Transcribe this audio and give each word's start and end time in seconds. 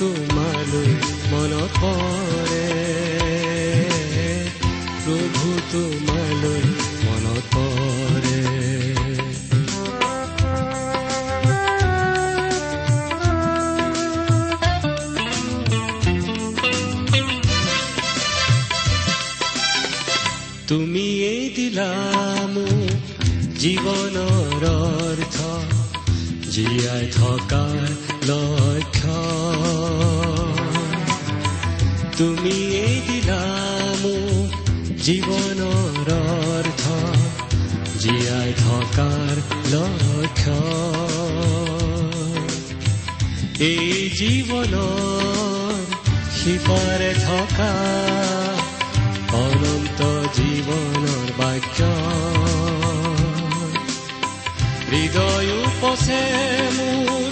তোমালৈ 0.00 0.92
মনত 1.30 1.72
পৰে 1.80 2.68
প্ৰভু 5.02 5.50
তোমালৈ 5.72 6.62
মনত 7.02 7.42
পৰে 7.52 8.38
তুমিয়েই 20.68 21.44
দিলা 21.56 21.90
মোক 22.54 22.96
জীৱনৰ 23.60 24.64
অৰ্থ 24.70 25.36
জীয়াই 26.54 27.04
থকাৰ 27.16 27.80
লক্ষ্য 28.28 29.79
তুমিয়েই 32.20 33.00
দিলা 33.08 33.42
মোক 34.02 34.50
জীৱনৰ 35.04 36.08
অৰ্থ 36.14 36.82
জীয়াই 37.98 38.52
থকাৰ 38.58 39.34
লক্ষ্য। 39.72 40.56
এই 43.60 44.10
জীৱনৰ 44.18 45.80
সিপাৰে 46.36 47.12
থকা 47.26 47.72
অনন্ত 49.32 50.00
জীৱনৰ 50.36 51.26
বাক্য। 51.38 51.78
হৃদয় 54.90 55.50
উপচে 55.62 56.22
মোৰ 56.76 57.30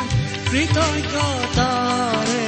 কৃতজ্ঞতাৰে 0.50 2.47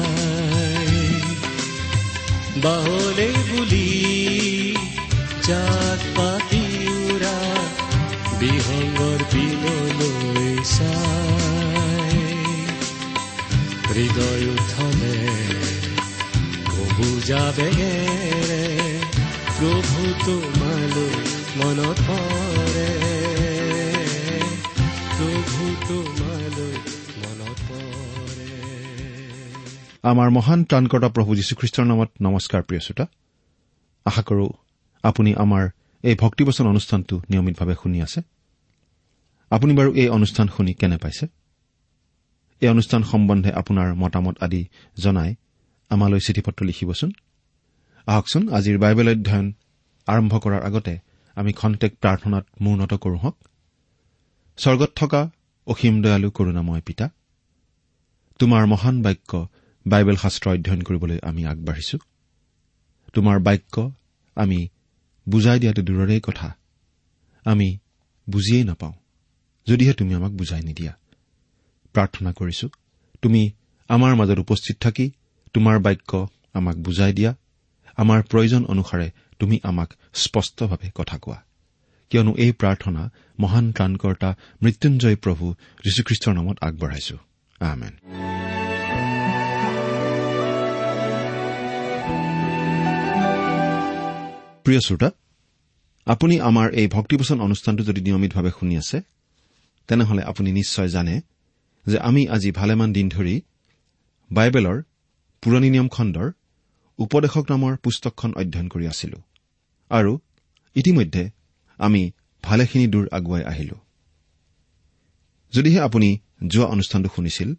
বাহলে 2.63 3.27
বুলি 3.49 3.87
জাক 5.47 6.01
পাতি 6.17 6.63
উৰা 7.05 7.39
বিহংগৰ 8.39 9.19
পিনলৈ 9.31 10.55
চাই। 10.65 12.19
হৃদয় 13.89 14.45
উঠলে 14.53 15.15
বুজা 16.97 17.43
বেগেৰে 17.57 18.63
প্ৰভু 19.57 19.99
তোমালৈ 20.25 21.13
মনত 21.57 21.99
পৰে। 22.07 23.10
আমাৰ 30.03 30.29
মহান 30.29 30.63
ত্ৰাণকৰ্তা 30.63 31.09
প্ৰভু 31.09 31.35
যীশুখ্ৰীষ্টৰ 31.35 31.85
নামত 31.85 32.09
নমস্কাৰ 32.21 32.61
প্ৰিয় 32.63 32.81
শ্ৰোতা। 32.81 33.05
আশা 34.05 34.21
কৰো 34.21 34.49
আপুনি 35.03 35.33
আমাৰ 35.35 35.69
এই 36.03 36.15
ভক্তিবচন 36.15 36.67
অনুষ্ঠানটো 36.67 37.21
নিয়মিতভাৱে 37.29 37.75
শুনি 37.83 38.01
আছে। 38.01 38.21
আপুনি 39.49 39.73
বাৰু 39.73 39.93
এই 39.95 40.09
অনুষ্ঠান 40.09 40.47
শুনি 40.47 40.73
কেনে 40.73 40.97
পাইছে? 40.97 41.27
এই 42.61 42.69
অনুষ্ঠান 42.69 43.03
সম্বন্ধে 43.03 43.51
আপোনাৰ 43.51 43.93
মতামত 43.93 44.43
আদি 44.43 44.67
জনাই 44.97 45.35
আমালৈ 45.89 46.19
চিঠি 46.19 46.41
পত্ৰ 46.41 46.65
লিখিবচোন। 46.65 47.11
আহকচোন 48.05 48.49
আজিৰ 48.49 48.77
বাইবেল 48.77 49.09
অধ্যয়ন 49.09 49.53
আৰম্ভ 50.07 50.33
কৰাৰ 50.37 50.61
আগতে 50.63 50.99
আমি 51.35 51.53
খন্তেক 51.53 51.91
প্ৰাৰ্থনাত 52.01 52.45
মূৰ্ণত 52.61 52.93
কৰো 52.93 53.17
হওক। 53.17 53.37
স্বৰ্গত 54.57 54.91
থকা 54.95 55.31
অসীম 55.67 56.01
দয়ালু 56.01 56.31
কৰোণাময় 56.31 56.81
পিতা 56.81 57.09
তোমাৰ 58.39 58.65
মহান 58.65 59.01
বাক্য 59.01 59.47
বাইবেল 59.87 60.15
শাস্ত্ৰ 60.15 60.49
অধ্যয়ন 60.49 60.81
কৰিবলৈ 60.81 61.19
আমি 61.23 61.45
আগবাঢ়িছো। 61.45 61.97
তোমাৰ 63.13 63.39
বাক্য 63.39 63.91
আমি 64.35 64.67
বুজাই 65.29 65.59
দিয়াটো 65.59 65.81
দূৰৰে 65.81 66.19
কথা। 66.19 66.55
আমি 67.45 67.77
বুজিয়েই 68.29 68.63
নাপাওঁ। 68.63 68.93
যদিহে 69.67 69.93
তুমি 69.93 70.13
আমাক 70.13 70.31
বুজাই 70.31 70.61
নিদিয়া। 70.61 70.93
প্ৰাৰ্থনা 71.93 72.33
কৰিছো 72.33 72.69
তুমি 73.21 73.51
আমাৰ 73.87 74.15
মাজত 74.15 74.39
উপস্থিত 74.39 74.77
থাকি 74.79 75.11
তোমাৰ 75.53 75.79
বাক্য 75.79 76.27
আমাক 76.53 76.75
বুজাই 76.75 77.13
দিয়া। 77.13 77.35
আমাৰ 77.97 78.23
প্ৰয়োজন 78.23 78.65
অনুসাৰে 78.65 79.11
তুমি 79.39 79.59
আমাক 79.63 79.93
স্পষ্টভাৱে 80.13 80.91
কথা 80.95 81.17
কোৱা। 81.17 81.43
কিয়নো 82.09 82.35
এই 82.35 82.51
প্ৰাৰ্থনা 82.51 83.09
মহান 83.39 83.71
ত্ৰাণকৰ্তা 83.71 84.35
মৃত্যুঞ্জয় 84.63 85.15
প্ৰভু 85.15 85.53
যীশুখ্ৰীষ্টৰ 85.83 86.33
নামত 86.33 86.57
আগবঢ়াইছো। 86.61 87.17
প্ৰিয় 94.71 94.87
শ্ৰোতা 94.87 95.09
আপুনি 96.05 96.35
আমাৰ 96.39 96.67
এই 96.73 96.87
ভক্তিপোচন 96.87 97.41
অনুষ্ঠানটো 97.41 97.83
যদি 97.83 98.01
নিয়মিতভাৱে 98.01 98.51
শুনি 98.59 98.77
আছে 98.77 98.97
তেনেহলে 99.87 100.21
আপুনি 100.23 100.51
নিশ্চয় 100.51 100.89
জানে 100.89 101.21
যে 101.87 101.97
আমি 101.99 102.27
আজি 102.29 102.51
ভালেমান 102.51 102.93
দিন 102.93 103.09
ধৰি 103.09 103.35
বাইবেলৰ 104.31 104.77
পুৰণি 105.41 105.69
নিয়ম 105.69 105.87
খণ্ডৰ 105.87 106.27
উপদেশক 106.99 107.45
নামৰ 107.51 107.77
পুস্তকখন 107.77 108.31
অধ্যয়ন 108.33 108.67
কৰি 108.67 108.85
আছিলো 108.87 109.17
আৰু 109.91 110.11
ইতিমধ্যে 110.75 111.23
আমি 111.77 112.11
ভালেখিনি 112.43 112.87
দূৰ 112.87 113.05
আগুৱাই 113.11 113.43
আহিলো। 113.43 113.77
যদিহে 115.53 115.79
আপুনি 115.79 116.09
যোৱা 116.47 116.67
অনুষ্ঠানটো 116.67 117.09
শুনিছিল 117.15 117.49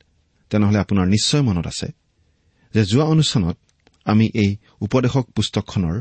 তেনেহলে 0.51 0.79
আপোনাৰ 0.79 1.07
নিশ্চয় 1.07 1.43
মনত 1.43 1.67
আছে 1.67 1.89
যে 2.75 2.83
যোৱা 2.85 3.05
অনুষ্ঠানত 3.05 3.57
আমি 4.05 4.27
এই 4.35 4.57
উপদেশক 4.81 5.25
পুস্তকখনৰ 5.37 5.97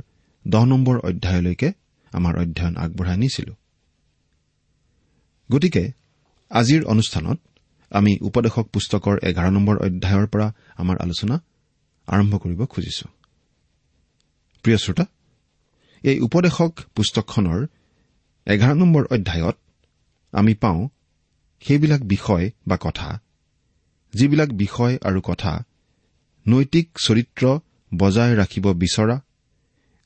দহ 0.47 0.65
নম্বৰ 0.65 0.97
অধ্যায়লৈকে 0.99 1.73
আমাৰ 2.11 2.33
অধ্যয়ন 2.39 2.77
আগবঢ়াই 2.77 3.17
নিছিলো। 3.17 3.53
গতিকে 5.51 5.91
আজিৰ 6.51 6.85
অনুষ্ঠানত 6.85 7.39
আমি 7.91 8.17
উপদেশক 8.21 8.65
পুস্তকৰ 8.73 9.15
এঘাৰ 9.23 9.49
নম্বৰ 9.51 9.75
অধ্যায়ৰ 9.77 10.27
পৰা 10.27 10.47
আমাৰ 10.77 10.97
আলোচনা 10.97 11.35
আৰম্ভ 12.07 12.33
কৰিব 12.37 12.65
খুজিছো। 12.65 13.07
প্ৰিয় 14.63 14.77
শ্ৰোতা 14.77 15.05
এই 16.03 16.19
উপদেশক 16.19 16.71
পুস্তকখনৰ 16.95 17.67
এঘাৰ 18.45 18.75
নম্বৰ 18.75 19.03
অধ্যায়ত 19.05 19.57
আমি 20.31 20.53
পাওঁ 20.53 20.89
সেইবিলাক 21.59 22.01
বিষয় 22.01 22.51
বা 22.67 22.77
কথা 22.81 23.21
যিবিলাক 24.13 24.49
বিষয় 24.49 24.97
আৰু 25.01 25.21
কথা 25.23 25.63
নৈতিক 26.47 26.87
চৰিত্ৰ 27.03 27.59
বজাই 27.97 28.35
ৰাখিব 28.35 28.65
বিচৰা 28.73 29.21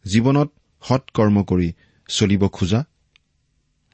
জীৱনত 0.06 0.50
সৎকৰ্ম 0.84 1.44
কৰি 1.44 1.74
চলিব 2.10 2.48
খোজা 2.48 2.80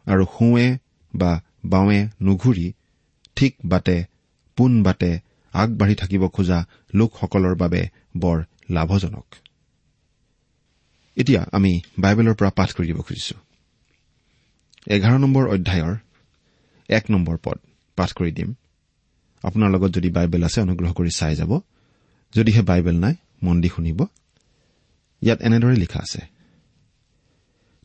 আৰু 0.07 0.23
সোঁৱে 0.25 0.77
বা 1.15 1.41
বাওঁৱে 1.65 1.99
নুঘূৰি 2.21 2.73
ঠিক 3.35 3.55
বাটে 3.65 4.05
পোন 4.57 4.83
বাটে 4.83 5.19
আগবাঢ়ি 5.53 5.95
থাকিব 5.95 6.27
খোজা 6.27 6.65
লোকসকলৰ 6.93 7.55
বাবে 7.55 7.81
বৰ 8.17 8.43
লাভজনক। 8.69 9.27
এতিয়া 11.17 11.41
আমি 11.51 11.81
বাইবেলৰ 11.99 12.33
পৰা 12.33 12.49
পাঠ 12.49 12.69
কৰি 12.73 12.87
দিব 12.87 12.99
খুজিছো। 13.01 13.35
এঘাৰ 14.87 15.19
নম্বৰ 15.19 15.43
অধ্যায়ৰ 15.47 15.95
এক 16.89 17.03
নম্বৰ 17.11 17.37
পদ 17.43 17.57
পাঠ 17.97 18.09
কৰি 18.13 18.31
দিম। 18.31 18.53
আপোনাৰ 19.43 19.69
লগত 19.69 19.91
যদি 19.91 20.09
বাইবেল 20.09 20.43
আছে 20.43 20.61
অনুগ্ৰহ 20.61 20.91
কৰি 20.93 21.11
চাই 21.15 21.35
যাব। 21.35 21.51
যদিহে 22.35 22.61
বাইবেল 22.61 22.95
নাই 22.99 23.15
মন 23.43 23.61
দি 23.61 23.69
শুনিব। 23.69 23.99
ইয়াত 25.21 25.39
এনেদৰে 25.41 25.75
লিখা 25.75 25.99
আছে 25.99 26.21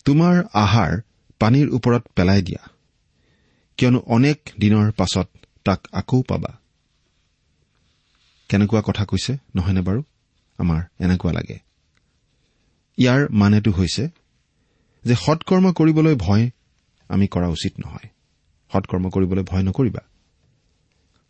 তোমাৰ 0.06 0.34
আহাৰ 0.54 0.92
পানীৰ 1.40 1.68
ওপৰত 1.70 2.02
পেলাই 2.16 2.42
দিয়া 2.42 2.62
কিয়নো 3.78 3.98
অনেক 4.06 4.38
দিনৰ 4.60 4.92
পাছত 4.92 5.28
তাক 5.64 5.80
আকৌ 5.92 6.22
পাবা। 6.22 6.52
কেনেকুৱা 8.50 8.80
কথা 8.80 9.04
কৈছে 9.04 9.32
নহয়নে 9.54 9.82
বাৰু? 9.82 10.00
আমাৰ 10.58 10.80
এনেকুৱা 11.00 11.32
লাগে। 11.32 11.58
ইয়াৰ 12.98 13.20
মানেটো 13.30 13.70
হৈছে 13.70 14.04
যে 15.04 15.14
সৎকৰ্ম 15.14 15.72
কৰিবলৈ 15.72 16.14
ভয় 16.14 16.44
আমি 17.10 17.26
কৰা 17.26 17.48
উচিত 17.48 17.72
নহয়। 17.78 18.08
সৎকৰ্ম 18.70 19.04
কৰিবলৈ 19.10 19.42
ভয় 19.42 19.62
নকৰিবা। 19.62 20.02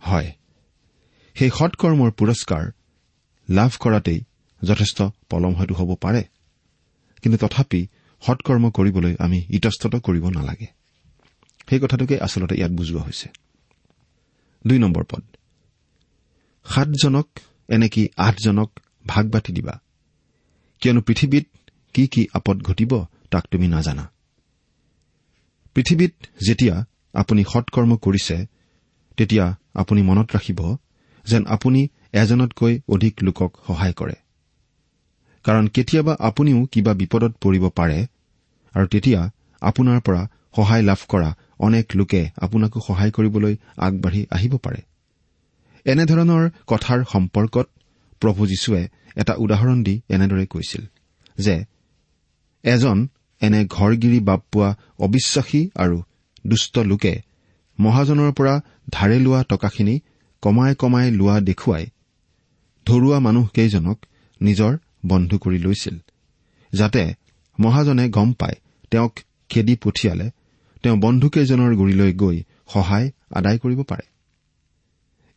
হয় 0.01 0.29
সেই 1.37 1.51
সৎকৰ্মৰ 1.51 2.11
পুৰস্কাৰ 2.11 2.65
লাভ 3.49 3.73
কৰাতেই 3.81 4.21
যথেষ্ট 4.65 5.03
পলম 5.31 5.55
হয়তো 5.55 5.75
হ'ব 5.75 5.95
পাৰে। 5.95 6.25
কিন্তু 7.23 7.47
তথাপি 7.47 7.87
সৎকৰ্ম 8.27 8.71
কৰিবলৈ 8.71 9.17
আমি 9.19 9.45
ইতস্তত 9.51 9.97
কৰিব 9.97 10.29
নালাগে। 10.29 10.67
সেই 11.71 11.79
কথাটোকে 11.79 12.21
আচলতে 12.21 12.55
ইয়াত 12.55 12.71
বুজোৱা 12.71 13.03
হৈছে। 13.03 13.29
দুই 14.67 14.79
নম্বৰ 14.79 15.05
পদ। 15.05 15.23
সাতজনক 16.65 17.29
এনেকি 17.69 18.09
আঠজনক 18.17 18.81
ভাগ 19.07 19.31
বাটি 19.31 19.53
দিবা? 19.53 19.81
কিয়নো 20.81 21.01
পৃথিৱীত 21.01 21.47
কি 21.95 22.07
কি 22.07 22.27
আপদ 22.35 22.63
ঘটিব 22.63 23.05
তাক 23.31 23.45
তুমি 23.51 23.69
নাজানা। 23.69 24.11
পৃথিৱীত 25.75 26.13
যেতিয়া 26.47 26.85
আপুনি 27.13 27.45
সৎকৰ্ম 27.45 27.97
কৰিছে 27.97 28.47
তেতিয়া 29.17 29.57
আপুনি 29.75 30.03
মনত 30.03 30.37
ৰাখিব 30.37 30.77
যেন 31.27 31.47
আপুনি 31.47 31.89
এজনতকৈ 32.13 32.81
অধিক 32.89 33.15
লোকক 33.23 33.57
সহায় 33.67 33.93
কৰে। 33.93 34.13
কাৰণ 35.47 35.65
কেতিয়াবা 35.67 36.15
আপুনিও 36.29 36.61
কিবা 36.73 36.93
বিপদত 36.95 37.33
পৰিব 37.43 37.65
পাৰে 37.79 37.99
আৰু 38.75 38.87
তেতিয়া 38.87 39.21
আপোনাৰ 39.63 39.99
পৰা 40.01 40.23
সহায় 40.57 40.83
লাভ 40.83 41.01
কৰা 41.09 41.31
অনেক 41.59 41.87
লোকে 41.97 42.23
আপোনাকো 42.41 42.79
সহায় 42.81 43.13
কৰিবলৈ 43.17 43.55
আগবাঢ়ি 43.79 44.23
আহিব 44.31 44.55
পাৰে। 44.57 44.81
এনেধৰণৰ 45.87 46.45
কথাৰ 46.67 47.01
সম্পৰ্কত 47.13 47.67
প্ৰভু 48.23 48.47
যীশুৱে 48.47 48.83
এটা 49.17 49.35
উদাহৰণ 49.35 49.79
দি 49.83 49.95
এনেদৰে 50.11 50.47
কৈছিল 50.47 50.83
যে 51.39 51.57
এজন 52.65 52.99
এনে 53.43 53.61
ঘৰগিৰি 53.67 54.21
বাপ 54.21 54.43
পোৱা 54.53 54.71
অবিশ্বাসী 54.99 55.63
আৰু 55.75 55.97
দুষ্ট 56.47 56.85
লোকে 56.87 57.15
মহাজনৰ 57.79 58.31
পৰা 58.33 58.55
ধাৰে 58.91 59.19
লোৱা 59.19 59.41
টকাখিনি 59.43 59.95
কমাই 60.43 60.73
কমাই 60.75 61.07
লোৱা 61.11 61.37
দেখুৱাই 61.41 61.85
ধৰুৱা 62.87 63.19
মানুহকেইজনক 63.19 63.99
নিজৰ 64.41 64.73
বন্ধু 65.09 65.37
কৰি 65.39 65.59
লৈছিল 65.59 65.97
যাতে 66.73 67.03
মহাজনে 67.59 68.05
গম 68.11 68.33
পাই 68.33 68.55
তেওঁক 68.91 69.15
খেদি 69.49 69.75
পঠিয়ালে 69.77 70.31
তেওঁ 70.83 70.97
বন্ধুকেইজনৰ 70.97 71.73
গুৰিলৈ 71.75 72.13
গৈ 72.13 72.37
সহায় 72.69 73.11
আদায় 73.31 73.59
কৰিব 73.59 73.81
পাৰে। 73.83 74.07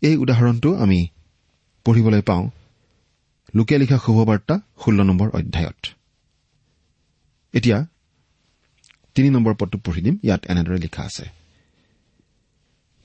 এই 0.01 0.15
উদাহৰণটো 0.15 0.69
আমি 0.75 0.99
পঢ়িবলৈ 1.85 2.21
পাওঁ 2.21 2.49
লোকে 3.55 3.75
লিখা 3.77 3.97
শুভবাৰ্তা 3.97 4.55
ষোল্ল 4.81 4.99
নম্বৰ 5.03 5.29
অধ্যায়ত। 5.29 5.81
এতিয়া 7.53 7.77
তিনি 9.15 9.29
নম্বৰ 9.29 9.53
পদটো 9.55 9.77
পঢ়ি 9.77 10.01
দিম 10.01 10.15
ইয়াত 10.23 10.41
এনেদৰে 10.45 10.77
লিখা 10.77 11.03
আছে। 11.03 11.25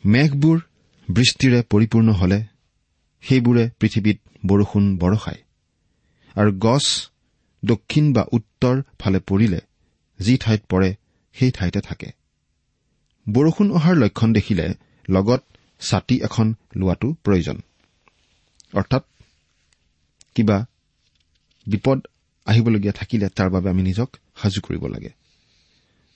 মেঘবোৰ 0.04 0.58
বৃষ্টিৰে 1.08 1.60
পৰিপূৰ্ণ 1.70 2.08
হলে 2.12 2.38
সেইবোৰে 3.22 3.64
পৃথিৱীত 3.80 4.18
বৰষুণ 4.46 4.84
বৰষায়। 4.96 5.40
আৰু 6.36 6.52
গছ 6.58 7.10
দক্ষিণ 7.64 8.12
বা 8.12 8.24
উত্তৰ 8.32 8.82
ফালে 8.98 9.20
পৰিলে 9.20 9.60
যি 10.20 10.36
ঠাইত 10.36 10.62
পৰে 10.68 10.94
সেই 11.34 11.50
ঠাইতে 11.50 11.80
থাকে। 11.80 12.08
বৰষুণ 13.26 13.70
অহাৰ 13.70 13.96
লক্ষণ 13.96 14.32
দেখিলে 14.32 14.74
লগত 15.08 15.42
ছাতি 15.80 16.20
এখন 16.22 16.54
লোৱাটো 16.76 17.08
প্ৰয়োজন। 17.24 17.60
অৰ্থাৎ 18.74 19.02
কিবা 20.34 20.66
বিপদ 21.66 22.06
আহিবলগীয়া 22.46 22.92
থাকিলে 22.92 23.28
তাৰ 23.28 23.50
বাবে 23.50 23.70
আমি 23.70 23.82
নিজক 23.82 24.16
সাজু 24.36 24.60
কৰিব 24.60 24.86
লাগে। 24.86 25.10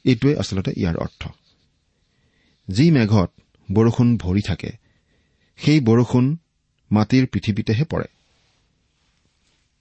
এইটোৱে 0.05 0.37
আচলতে 0.37 0.71
ইয়াৰ 0.77 0.97
অৰ্থ। 0.97 1.29
যি 2.69 2.91
মেঘত 2.91 3.31
বৰষুণ 3.73 4.17
ভৰি 4.17 4.43
থাকে 4.43 4.71
সেই 5.57 5.81
বৰষুণ 5.81 6.37
মাটিৰ 6.91 7.27
পৃথিৱীতেহে 7.27 7.85
পৰে। 7.85 8.05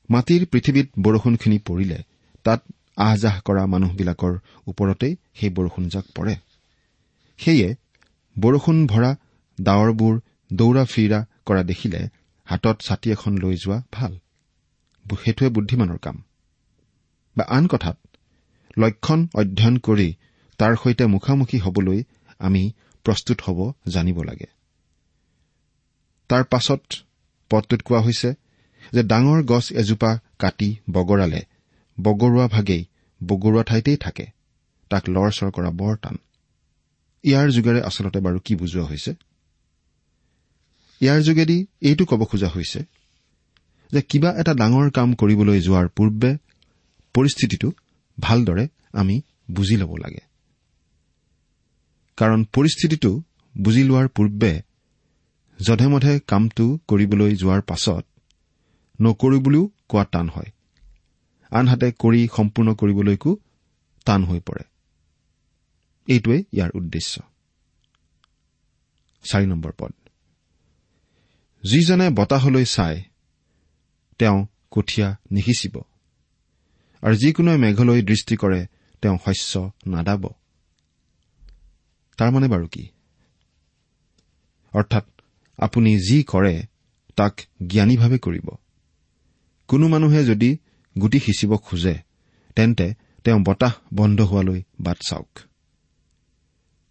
মাটিৰ 0.09 0.45
পৃথিৱীত 0.45 0.87
বৰষুণখিনি 0.99 1.57
পৰিলে 1.59 1.97
তাত 2.43 2.61
আহ 2.97 3.15
যাহ 3.15 3.41
কৰা 3.41 3.65
মানুহবিলাকৰ 3.65 4.33
ওপৰতেই 4.67 5.15
সেই 5.35 5.49
বৰষুণজাক 5.49 6.05
পৰে। 6.15 6.35
সেয়ে 7.39 7.75
বৰষুণ 8.39 8.87
ভৰা 8.87 9.11
ডাৱৰবোৰ 9.61 10.13
দৌৰা 10.53 10.83
ফিৰা 10.85 11.19
কৰা 11.45 11.63
দেখিলে 11.63 12.09
হাতত 12.47 12.77
ছাতি 12.81 13.11
এখন 13.11 13.37
লৈ 13.37 13.55
যোৱা 13.55 13.83
ভাল। 13.91 14.17
সেইটোৱে 15.23 15.49
বুদ্ধিমানৰ 15.49 15.97
কাম। 15.97 16.23
বা 17.37 17.43
আন 17.49 17.67
কথাত 17.67 17.97
লক্ষণ 18.77 19.27
অধ্যয়ন 19.33 19.77
কৰি 19.77 20.13
তাৰ 20.59 20.73
সৈতে 20.83 21.05
মুখামুখি 21.05 21.57
হবলৈ 21.57 22.03
আমি 22.39 22.63
প্ৰস্তুত 23.05 23.37
হ'ব 23.41 23.59
জানিব 23.87 24.17
লাগে। 24.23 24.47
তাৰ 26.29 26.43
পাছত 26.43 26.81
পদটোত 27.51 27.81
কোৱা 27.81 28.01
হৈছে 28.01 28.33
যে 28.93 29.01
ডাঙৰ 29.03 29.39
গছ 29.43 29.65
এজোপা 29.71 30.11
কাটি 30.39 30.69
বগৰালে 30.91 31.41
বগৰোৱা 31.97 32.47
ভাগেই 32.47 32.83
বগৰোৱা 33.21 33.63
ঠাইতেই 33.63 33.97
থাকে 33.97 34.25
তাক 34.91 35.03
লৰচৰ 35.09 35.49
কৰা 35.51 35.71
বৰ 35.71 35.95
টান। 35.97 36.15
ইয়াৰ 37.23 37.47
যোগেৰে 37.51 37.79
আচলতে 37.81 38.19
বাৰু 38.19 38.39
কি 38.45 38.53
বুজোৱা 38.55 38.85
হৈছে? 38.85 39.11
ইয়াৰ 41.01 41.19
যোগেদি 41.21 41.57
এইটো 41.81 42.05
ক'ব 42.05 42.21
খোজা 42.25 42.47
হৈছে 42.47 42.79
যে 43.91 44.01
কিবা 44.01 44.29
এটা 44.39 44.53
ডাঙৰ 44.53 44.87
কাম 44.91 45.09
কৰিবলৈ 45.13 45.59
যোৱাৰ 45.61 45.87
পূৰ্বে 45.87 46.31
পৰিস্থিতিটো 47.13 47.67
ভালদৰে 48.19 48.65
আমি 48.91 49.15
বুজি 49.51 49.75
ল'ব 49.77 49.91
লাগে। 49.95 50.23
কাৰণ 52.17 52.39
পৰিস্থিতিটো 52.53 53.11
বুজি 53.55 53.83
লোৱাৰ 53.83 54.07
পূৰ্বে 54.07 54.51
যধে 55.59 55.87
মধে 55.87 56.13
কামটো 56.27 56.65
কৰিবলৈ 56.87 57.35
যোৱাৰ 57.35 57.61
পাছত 57.61 58.05
নকৰো 59.01 59.39
বুলিও 59.39 59.71
কোৱা 59.89 60.05
টান 60.05 60.29
হয়। 60.29 60.51
আনহাতে 61.51 61.91
কৰি 61.99 62.27
সম্পূৰ্ণ 62.35 62.73
কৰিবলৈকো 62.73 63.37
টান 64.05 64.23
হৈ 64.23 64.39
পৰে। 64.39 64.63
এইটোৱেই 66.07 66.43
ইয়াৰ 66.53 66.71
উদ্দেশ্য। 66.75 67.21
পদ। 69.77 69.93
যিজনে 71.63 72.09
বতাহলৈ 72.09 72.65
চাই 72.65 73.03
তেওঁ 74.17 74.45
কঠীয়া 74.71 75.17
নিসিঁচিব। 75.31 75.81
আৰু 77.01 77.15
যিকোনোৱে 77.15 77.57
মেঘলৈ 77.57 78.01
দৃষ্টি 78.01 78.35
কৰে 78.35 78.67
তেওঁ 79.01 79.17
শস্য 79.25 79.71
নাদাব। 79.87 80.27
তাৰমানে 82.17 82.47
বাৰু 82.47 82.67
কি? 82.67 82.87
অৰ্থাৎ 84.73 85.05
আপুনি 85.57 85.99
যি 85.99 86.23
কৰে 86.23 86.63
তাক 87.15 87.41
জ্ঞানীভাৱে 87.67 88.17
কৰিব। 88.17 88.49
কোনো 89.67 89.85
মানুহে 89.87 90.21
যদি 90.23 90.49
গুটি 90.95 91.19
সিঁচিব 91.19 91.51
খোজে 91.57 91.95
তেন্তে 92.55 92.87
তেওঁ 93.23 93.39
বতাহ 93.39 93.73
বন্ধ 93.93 94.21
হোৱালৈ 94.21 94.61
বাট 94.79 94.97
চাওক। 95.09 95.39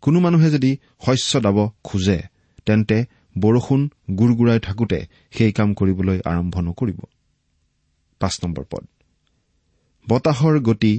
কোনো 0.02 0.20
মানুহে 0.20 0.48
যদি 0.50 0.70
শস্য 1.06 1.40
দাব 1.40 1.58
খোজে 1.84 2.18
তেন্তে 2.66 2.98
বৰষুণ 3.38 3.80
গুৰগুৰাই 4.14 4.60
থাকোতে 4.60 4.98
সেই 5.30 5.52
কাম 5.52 5.68
কৰিবলৈ 5.74 6.18
আৰম্ভ 6.24 6.54
নকৰিব। 6.60 7.00
পদ। 8.70 8.84
বতাহৰ 10.08 10.56
গতি 10.60 10.94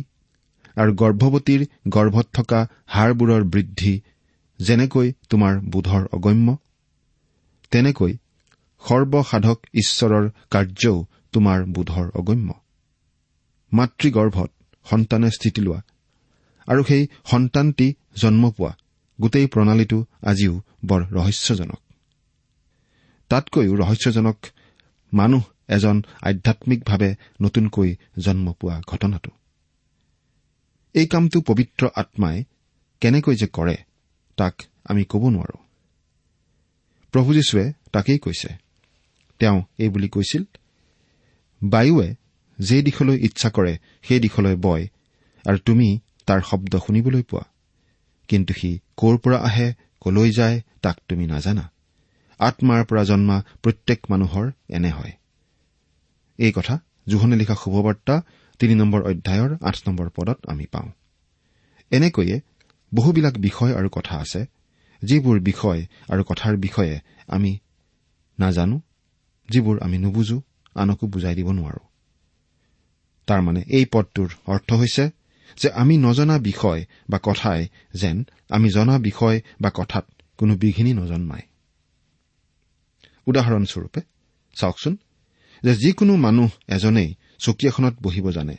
আৰু 0.77 0.91
গৰ্ভৱতীৰ 0.93 1.61
গৰ্ভত 1.87 2.27
থকা 2.33 2.59
হাড়বোৰৰ 2.87 3.43
বৃদ্ধি 3.43 3.93
যেনেকৈ 4.59 5.07
তোমাৰ 5.29 5.53
বোধৰ 5.59 6.03
অগম্য 6.13 6.57
তেনেকৈ 7.71 8.13
সৰ্বসাধক 8.81 9.57
ঈশ্বৰৰ 9.73 10.25
কাৰ্যও 10.51 10.97
তোমাৰ 11.37 11.65
বোধৰ 11.65 12.07
অগম্য। 12.15 12.49
মাতৃগৰ্ভত 13.71 14.49
সন্তানে 14.85 15.29
স্থিতি 15.31 15.61
লোৱা 15.61 15.81
আৰু 16.67 16.83
সেই 16.83 17.07
সন্তানটি 17.31 17.87
জন্ম 18.15 18.51
পোৱা। 18.51 18.71
গোটেই 19.21 19.47
প্ৰণালীটো 19.47 20.05
আজিও 20.21 20.53
বৰ 20.85 21.01
ৰহস্যজনক। 21.11 21.81
তাতকৈও 23.29 23.75
ৰহস্যজনক 23.75 24.37
মানুহ 25.13 25.43
এজন 25.69 26.03
আধ্যামিকভাৱে 26.21 27.15
নতুনকৈ 27.41 27.95
জন্ম 28.19 28.53
পোৱা 28.53 28.81
ঘটনাটো। 28.87 29.31
এই 30.93 31.07
কামটো 31.07 31.41
পবিত্ৰ 31.41 31.89
আত্মাই 31.95 32.43
কেনেকৈ 33.01 33.35
যে 33.35 33.47
কৰে 33.47 33.77
তাক 34.37 34.55
আমি 34.85 35.03
ক'ব 35.03 35.23
নোৱাৰো। 35.29 35.57
প্ৰভু 37.13 37.33
যীশুৱে 37.33 37.73
তাকেই 37.93 38.19
কৈছে। 38.19 38.49
তেওঁ 39.39 39.63
এই 39.77 39.89
বুলি 39.89 40.09
কৈছিল 40.09 40.43
বায়ুৱে 41.63 42.15
যে 42.59 42.81
দিশলৈ 42.81 43.17
ইচ্ছা 43.17 43.49
কৰে 43.49 43.77
সেই 44.01 44.19
দিশলৈ 44.19 44.55
বয় 44.55 44.87
আৰু 45.45 45.57
তুমি 45.57 45.99
তাৰ 46.25 46.41
শব্দ 46.41 46.77
শুনিবলৈ 46.77 47.23
পোৱা। 47.23 47.43
কিন্তু 48.27 48.53
সি 48.53 48.79
ক'ৰ 48.97 49.17
পৰা 49.17 49.37
আহে 49.37 49.73
কলৈ 50.01 50.31
যায় 50.31 50.61
তাক 50.81 50.97
তুমি 51.07 51.27
নাজানা। 51.27 51.71
আত্মাৰ 52.39 52.85
পৰা 52.85 53.03
জন্মা 53.03 53.43
প্ৰত্যেক 53.63 53.99
মানুহৰ 54.09 54.51
এনে 54.69 54.91
হয়। 54.91 55.11
এই 56.37 56.51
কথা 56.51 56.79
জোহনে 57.07 57.35
লিখা 57.35 57.55
শুভবাৰ্তা 57.55 58.21
তিনি 58.59 58.75
নম্বৰ 58.75 59.01
অধ্যায়ৰ 59.01 59.57
আঠ 59.61 59.75
নম্বৰ 59.87 60.09
পদত 60.09 60.39
আমি 60.47 60.65
পাওঁ। 60.65 60.91
এনেকৈয়ে 61.91 62.41
বহুবিলাক 62.93 63.37
বিষয় 63.37 63.75
আৰু 63.75 63.89
কথা 63.91 64.17
আছে 64.17 64.45
যিবোৰ 65.03 65.39
বিষয় 65.39 65.85
আৰু 66.09 66.23
কথাৰ 66.23 66.57
বিষয়ে 66.57 66.99
আমি 67.27 67.57
নাজানো 68.39 68.81
যিবোৰ 69.49 69.79
আমি 69.79 69.97
নুবুজো। 69.97 70.41
আনকো 70.81 71.05
বুজাই 71.07 71.35
দিব 71.35 71.49
নোৱাৰো। 71.51 71.83
তাৰমানে 73.27 73.61
এই 73.67 73.85
পদটোৰ 73.93 74.29
অৰ্থ 74.45 74.69
হৈছে 74.73 75.05
যে 75.57 75.67
আমি 75.71 75.97
নজনা 75.97 76.35
বিষয় 76.39 76.81
বা 77.09 77.17
কথাই 77.23 77.61
যেন 77.93 78.17
আমি 78.49 78.67
জনা 78.69 78.95
বিষয় 78.99 79.37
বা 79.61 79.69
কথাত 79.73 80.05
কোনো 80.37 80.53
বিঘিনি 80.55 80.91
নজন্মায় 80.93 81.45
উদাহৰণস্বৰূপে 83.27 84.01
চাওকচোন 84.55 84.93
যে 85.63 85.73
যিকোনো 85.75 86.13
মানুহ 86.15 86.49
এজনেই 86.67 87.09
চকী 87.39 87.67
এখনত 87.67 87.95
বহিব 88.01 88.25
জানে 88.31 88.55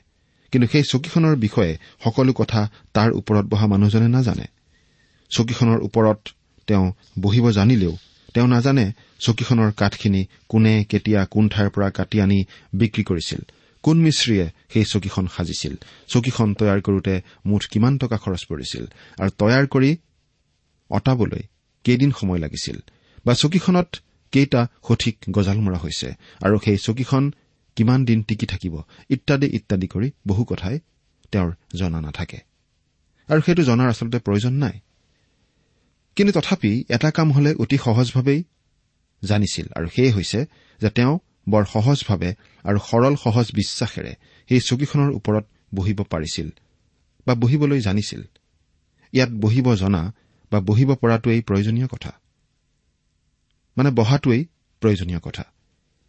কিন্তু 0.53 0.67
সেই 0.69 0.85
চকীখনৰ 0.91 1.35
বিষয়ে 1.37 1.73
সকলো 2.05 2.33
কথা 2.33 2.61
তাৰ 2.95 3.11
ওপৰত 3.13 3.45
বহা 3.45 3.67
মানুহজনে 3.67 4.09
নাজানে। 4.09 4.47
চকীখনৰ 5.31 5.79
ওপৰত 5.81 6.19
তেওঁ 6.67 6.87
বহিব 7.21 7.51
জানিলেও 7.51 7.95
তেওঁ 8.35 8.49
নাজানে 8.49 8.87
চকীখনৰ 9.19 9.73
কাঠখিনি 9.73 10.27
কোনে 10.49 10.85
কেতিয়া 10.85 11.25
কোন 11.25 11.49
ঠাইৰ 11.49 11.71
পৰা 11.71 11.91
কাটি 11.91 12.21
আনি 12.21 12.45
বিক্ৰী 12.73 13.03
কৰিছিল 13.05 13.41
কোন 13.83 13.99
মিস্ত্ৰীয়ে 13.99 14.47
সেই 14.73 14.85
চকীখন 14.85 15.27
সাজিছিল 15.27 15.75
চকীখন 16.09 16.55
তৈয়াৰ 16.55 16.81
কৰোতে 16.81 17.23
মুঠ 17.47 17.67
কিমান 17.67 17.99
টকা 17.99 18.17
খৰচ 18.17 18.45
পৰিছিল 18.45 18.85
আৰু 19.19 19.31
তৈয়াৰ 19.39 19.67
কৰি 19.67 19.97
অটাবলৈ 20.91 21.43
কেইদিন 21.85 22.11
সময় 22.21 22.39
লাগিছিল 22.39 22.77
বা 23.27 23.35
চকীখনত 23.35 23.97
কেইটা 24.33 24.67
সঠিক 24.89 25.17
গজাল 25.31 25.59
মৰা 25.61 25.79
হৈছে 25.79 26.09
আৰু 26.43 26.59
সেই 26.65 26.77
চকীখন 26.77 27.33
কিমান 27.77 28.05
দিন 28.05 28.23
টিকি 28.23 28.47
থাকিব 28.47 28.83
ইত্যাদি 29.09 29.47
ইত্যাদি 29.47 29.87
কৰি 29.87 30.11
বহু 30.27 30.45
কথাই 30.45 30.79
তেওঁৰ 31.33 31.53
জনা 31.77 32.01
নাথাকে। 32.01 32.39
আৰু 33.29 33.41
সেইটো 33.47 33.63
জনাৰ 33.63 33.89
আচলতে 33.89 34.19
প্ৰয়োজন 34.19 34.53
নাই। 34.53 34.81
কিন্তু 36.17 36.41
তথাপি 36.41 36.85
এটা 36.89 37.11
কাম 37.11 37.33
হলে 37.33 37.55
অতি 37.55 37.79
সহজভাৱেই 37.79 38.45
জানিছিল 39.25 39.67
আৰু 39.77 39.89
সেয়ে 39.89 40.13
হৈছে 40.13 40.47
যে 40.81 40.91
তেওঁ 40.91 41.19
বৰ 41.49 41.65
সহজভাৱে 41.65 42.35
আৰু 42.65 42.79
সৰল 42.79 43.17
সহজ 43.17 43.47
বিশ্বাসেৰে 43.55 44.15
সেই 44.49 44.61
চকীখনৰ 44.61 45.11
ওপৰত 45.11 45.45
বহিব 45.75 46.03
পাৰিছিল 46.03 46.51
বা 47.27 47.35
বহিবলৈ 47.35 47.81
জানিছিল। 47.81 48.23
ইয়াত 49.13 49.31
বহিব 49.31 49.75
জনা 49.75 50.15
বা 50.53 50.61
বহিব 50.61 50.95
পৰাটোৱেই 50.95 51.43
প্ৰয়োজনীয় 51.43 51.87
কথা। 51.87 52.13
মানে 53.77 53.91
বহাটোৱেই 53.91 54.45
প্ৰয়োজনীয় 54.81 55.19
কথা। 55.19 55.45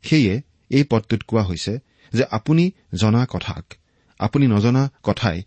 সেয়ে 0.01 0.41
এই 0.69 0.83
পদটোত 0.83 1.23
কোৱা 1.27 1.43
হৈছে 1.43 1.79
যে 2.13 2.23
আপুনি 2.31 2.71
জনা 2.95 3.25
কথাক 3.29 3.73
আপুনি 4.19 4.47
নজনা 4.47 4.91
কথাই 5.03 5.43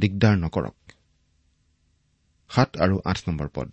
দিগদাৰ 0.00 0.36
নকৰক। 0.36 0.74
সাত 2.48 2.76
আৰু 2.76 3.00
আঠ 3.04 3.28
নম্বৰ 3.28 3.48
পদ। 3.54 3.70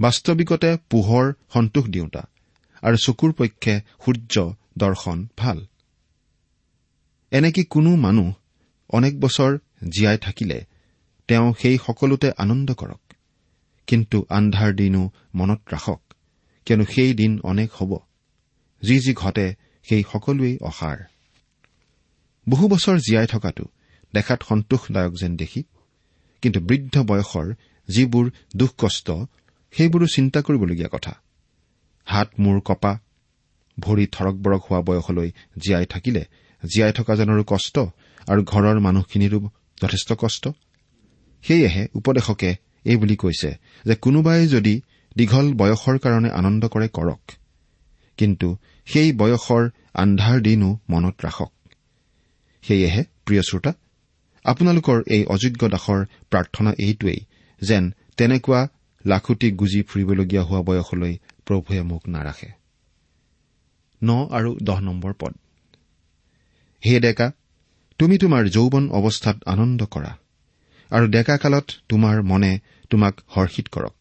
বাস্তৱিকতে 0.00 0.70
পোহৰ 0.90 1.26
সন্তোষ 1.52 1.86
দিওঁতা 1.88 2.22
আৰু 2.82 2.96
চকুৰ 2.96 3.30
পক্ষে 3.32 3.74
সূৰ্য 4.04 4.34
দৰ্শন 4.78 5.18
ভাল। 5.36 5.58
এনেকি 7.32 7.62
কোনো 7.64 7.90
মানুহ 7.96 8.28
অনেক 8.90 9.14
বছৰ 9.20 9.52
জীয়াই 9.88 10.18
থাকিলে 10.18 10.58
তেওঁ 11.28 11.54
সেই 11.62 11.76
সকলোতে 11.86 12.28
আনন্দ 12.38 12.68
কৰক 12.72 13.02
কিন্তু 13.86 14.26
আন্ধাৰ 14.28 14.70
দিনো 14.72 15.02
মনত 15.34 15.60
ৰাখক 15.72 16.00
কিয়নো 16.66 16.84
সেই 16.84 17.12
দিন 17.14 17.32
অনেক 17.42 17.70
হ'ব 17.72 17.92
যি 18.82 18.96
যি 19.00 19.12
ঘটে 19.14 19.46
সেই 19.86 20.02
সকলোৱেই 20.12 20.58
অসাৰ। 20.60 20.98
বহু 22.48 22.64
বছৰ 22.68 22.96
জীয়াই 22.98 23.26
থকাটো 23.26 23.64
দেখাত 24.14 24.40
সন্তোষদায়ক 24.48 25.12
যেন 25.20 25.32
দেখি 25.36 25.62
কিন্তু 26.42 26.60
বৃদ্ধ 26.60 26.94
বয়সৰ 26.98 27.46
যিবোৰ 27.88 28.26
দুখ 28.56 28.70
কষ্ট 28.78 29.08
সেইবোৰো 29.76 30.06
চিন্তা 30.06 30.38
কৰিবলগীয়া 30.46 30.90
কথা। 30.94 31.12
হাত 32.06 32.28
মূৰ 32.42 32.56
কপা 32.68 32.92
ভৰি 33.78 34.04
থৰক 34.14 34.36
বৰক 34.44 34.62
হোৱা 34.66 34.80
বয়সলৈ 34.88 35.28
জীয়াই 35.62 35.86
থাকিলে 35.92 36.22
জীয়াই 36.62 36.92
থকাজনৰো 36.98 37.44
কষ্ট 37.52 37.76
আৰু 38.28 38.40
ঘৰৰ 38.52 38.76
মানুহখিনিৰো 38.86 39.38
যথেষ্ট 39.82 40.10
কষ্ট। 40.22 40.44
সেয়েহে 41.44 41.82
উপদেশকে 41.94 42.50
এই 42.84 42.96
বুলি 42.96 43.16
কৈছে 43.16 43.50
যে 43.84 43.94
কোনোবাই 44.04 44.46
যদি 44.46 44.74
দীঘল 45.16 45.46
বয়সৰ 45.60 45.96
কাৰণে 46.04 46.30
আনন্দ 46.40 46.62
কৰে 46.74 46.88
কৰক 46.96 47.22
কিন্তু 48.18 48.48
সেই 48.86 49.08
বয়সৰ 49.20 49.62
আন্ধাৰ 50.02 50.36
দিনো 50.40 50.68
মনত 50.90 51.16
ৰাখক। 51.26 51.50
সেয়েহে 52.64 53.02
প্ৰিয় 53.24 53.42
শ্ৰোতা 53.48 53.72
আপোনালোকৰ 54.44 54.98
এই 55.14 55.22
অযোগ্য 55.34 55.62
দাসৰ 55.74 56.00
প্ৰাৰ্থনা 56.30 56.70
এইটোৱেই 56.78 57.20
যেন 57.62 57.84
তেনেকুৱা 58.16 58.60
লাখুটি 59.06 59.50
গুজি 59.52 59.82
ফুৰিবলগীয়া 59.82 60.42
হোৱা 60.42 60.62
বয়সলৈ 60.62 61.18
প্ৰভুৱে 61.46 61.82
মোক 61.82 62.08
নাৰাখে। 62.08 62.48
ন 64.02 64.28
আৰু 64.30 64.58
দহ 64.62 64.80
নম্বৰ 64.80 65.12
পদ। 65.18 65.34
হে 66.86 67.00
ডেকা 67.00 67.32
তুমি 67.98 68.18
তোমাৰ 68.18 68.48
যৌৱন 68.48 68.90
অৱস্থাত 68.90 69.36
আনন্দ 69.46 69.84
কৰা 69.84 70.18
আৰু 70.90 71.06
ডেকা 71.06 71.36
কালত 71.36 71.66
তোমাৰ 71.88 72.22
মনে 72.22 72.58
তোমাক 72.90 73.14
হৰ্ষিত 73.26 73.68
কৰক 73.68 73.94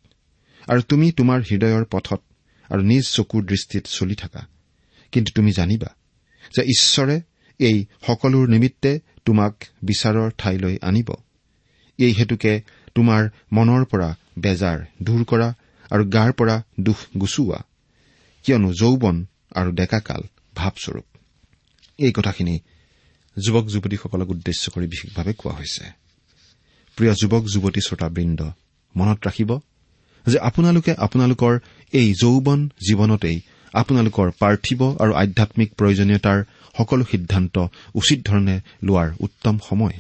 আৰু 0.68 0.82
তুমি 0.82 1.12
তোমাৰ 1.12 1.40
হৃদয়ৰ 1.42 1.86
পথত 1.86 2.22
আৰু 2.70 2.82
নিজ 2.82 3.04
চকুৰ 3.08 3.46
দৃষ্টিত 3.46 3.86
চলি 3.86 4.16
থাকা। 4.16 4.48
কিন্তু 5.12 5.32
তুমি 5.36 5.52
জানিবা 5.52 5.96
যে 6.56 6.62
ঈশ্বৰে 6.64 7.22
এই 7.60 7.86
সকলোৰ 8.08 8.50
নিমিত্তে 8.50 9.00
তোমাক 9.26 9.64
বিচাৰৰ 9.84 10.32
ঠাইলৈ 10.38 10.78
আনিব। 10.82 11.10
এই 11.98 12.12
হেতুকে 12.12 12.62
তোমাৰ 12.96 13.22
মনৰ 13.52 13.86
পৰা 13.92 14.10
বেজাৰ 14.40 14.78
দূৰ 15.02 15.22
কৰা 15.24 15.48
আৰু 15.92 16.04
গাৰ 16.06 16.32
পৰা 16.32 16.56
দুখ 16.80 17.00
গুচোৱা। 17.18 17.60
কিয়নো 18.46 18.70
যৌৱন 18.74 19.16
আৰু 19.56 19.70
ডেকাকাল 19.72 20.22
ভাৱস্বৰূপ। 20.56 21.08
এই 22.00 22.12
কথাখিনি 22.12 22.56
যুৱক 23.38 23.66
যুৱতীসকলক 23.74 24.30
উদ্দেশ্য 24.30 24.64
কৰি 24.72 24.88
বিশেষভাৱে 24.88 25.34
কোৱা 25.34 25.54
হৈছে। 25.56 25.86
প্ৰিয় 26.98 27.14
যুৱক 27.22 27.44
যুৱতী 27.54 27.82
শ্ৰোতাবৃন্দ 27.88 28.42
মনত 28.96 29.20
ৰাখিব 29.28 29.52
যে 30.26 30.38
আপোনালোকে 30.40 30.92
আপোনালোকৰ 31.06 31.54
এই 31.94 32.08
যৌৱন 32.22 32.60
জীৱনতেই 32.88 33.38
আপোনালোকৰ 33.74 34.28
পাৰ্থিৱ 34.42 34.82
আৰু 35.04 35.12
আধ্যামিক 35.14 35.70
প্ৰয়োজনীয়তাৰ 35.80 36.40
সকলো 36.78 37.04
সিদ্ধান্ত 37.12 37.56
উচিত 37.94 38.20
ধৰণে 38.26 38.56
লোৱাৰ 38.84 39.10
উত্তম 39.20 39.56
সময়। 39.70 39.98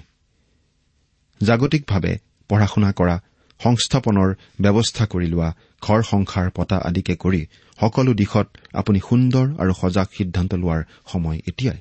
জাগতিকভাৱে 1.41 2.13
পঢ়া 2.49 2.67
শুনা 2.67 2.91
কৰা 2.91 3.15
সংস্থাপনৰ 3.59 4.29
ব্যৱস্থা 4.61 5.05
কৰি 5.05 5.27
লোৱা 5.27 5.49
ঘৰ 5.81 5.99
সংসাৰ 6.03 6.47
পতা 6.55 6.77
আদিকে 6.77 7.15
কৰি 7.15 7.41
সকলো 7.79 8.11
দিশত 8.13 8.47
আপুনি 8.73 8.99
সুন্দৰ 9.09 9.45
আৰু 9.61 9.73
সজাগ 9.81 10.07
সিদ্ধান্ত 10.17 10.51
লোৱাৰ 10.53 10.81
সময় 11.11 11.39
এতিয়াই। 11.47 11.79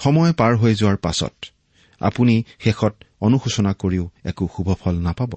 সময় 0.00 0.32
পাৰ 0.32 0.52
হৈ 0.56 0.72
যোৱাৰ 0.74 0.96
পাছত 0.96 1.34
আপুনি 2.00 2.34
শেষত 2.58 2.94
অনুশোচনা 3.20 3.72
কৰিও 3.72 4.04
একো 4.24 4.44
শুভফল 4.56 4.96
নাপাব। 4.98 5.32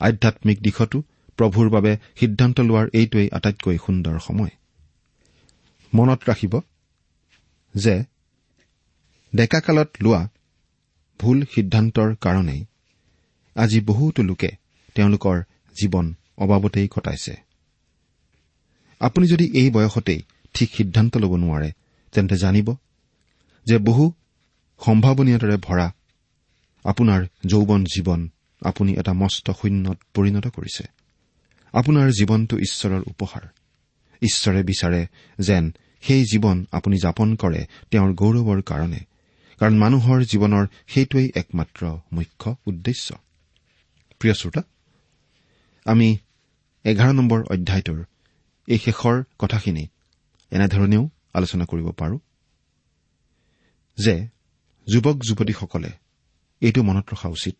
আধ্যামিক 0.00 0.58
দিশতো 0.62 0.98
প্ৰভুৰ 1.38 1.68
বাবে 1.70 1.92
সিদ্ধান্ত 2.20 2.56
লোৱাৰ 2.60 2.86
এইটোৱেই 2.92 3.28
আটাইতকৈ 3.30 3.76
সুন্দৰ 3.86 4.16
সময়। 4.18 4.50
মনত 5.92 6.20
ৰাখিব 6.28 6.54
যে 7.74 7.94
ডেকাকালত 9.34 9.90
লোৱা 10.02 10.22
ভুল 11.20 11.38
সিদ্ধান্তৰ 11.54 12.08
কাৰণেই 12.14 12.60
আজি 13.58 13.78
বহুতো 13.80 14.22
লোকে 14.22 14.50
তেওঁলোকৰ 14.94 15.36
জীৱন 15.76 16.06
অবাবতেই 16.38 16.88
কটাইছে। 16.88 17.34
আপুনি 19.00 19.26
যদি 19.26 19.44
এই 19.60 19.70
বয়সতেই 19.70 20.20
ঠিক 20.54 20.68
সিদ্ধান্ত 20.74 21.16
ল'ব 21.16 21.32
নোৱাৰে 21.36 21.70
তেন্তে 22.12 22.36
জানিব 22.36 22.68
যে 23.66 23.76
বহু 23.78 24.04
সম্ভাৱনীয়তাৰে 24.80 25.56
ভৰা 25.56 25.86
আপোনাৰ 26.84 27.20
যৌৱন 27.46 27.82
জীৱন 27.84 28.20
আপুনি 28.62 28.92
এটা 28.92 29.12
মস্ত 29.12 29.46
শূন্যত 29.50 29.98
পৰিণত 30.14 30.46
কৰিছে। 30.46 30.84
আপোনাৰ 31.74 32.08
জীৱনটো 32.10 32.54
ঈশ্বৰৰ 32.58 33.02
উপহাৰ। 33.06 33.44
ঈশ্বৰে 34.22 34.60
বিচাৰে 34.62 35.02
যেন 35.38 35.64
সেই 36.00 36.22
জীৱন 36.24 36.56
আপুনি 36.72 36.96
যাপন 36.98 37.28
কৰে 37.34 37.60
তেওঁৰ 37.90 38.10
গৌৰৱৰ 38.14 38.60
কাৰণে 38.62 39.00
কাৰণ 39.60 39.74
মানুহৰ 39.78 40.18
জীৱনৰ 40.24 40.64
সেইটোৱেই 40.86 41.28
একমাত্ৰ 41.34 41.82
মুখ্য 42.12 42.56
উদ্দেশ্য। 42.66 43.06
প্ৰিয় 44.18 44.34
শ্ৰোতা 44.34 44.62
আমি 45.84 46.16
এঘাৰ 46.84 47.12
নম্বৰ 47.12 47.42
অধ্যায়টোৰ 47.42 48.04
এই 48.66 48.78
শেষৰ 48.78 49.22
কথাখিনি 49.38 49.88
এনেধৰণেও 50.50 51.08
আলোচনা 51.34 51.64
কৰিব 51.64 51.90
পাৰোঁ 51.90 52.18
যে 53.98 54.28
যুৱক 54.86 55.22
যুৱতীসকলে 55.22 55.90
এইটো 56.60 56.82
মনত 56.82 57.12
ৰখা 57.12 57.28
উচিত 57.28 57.56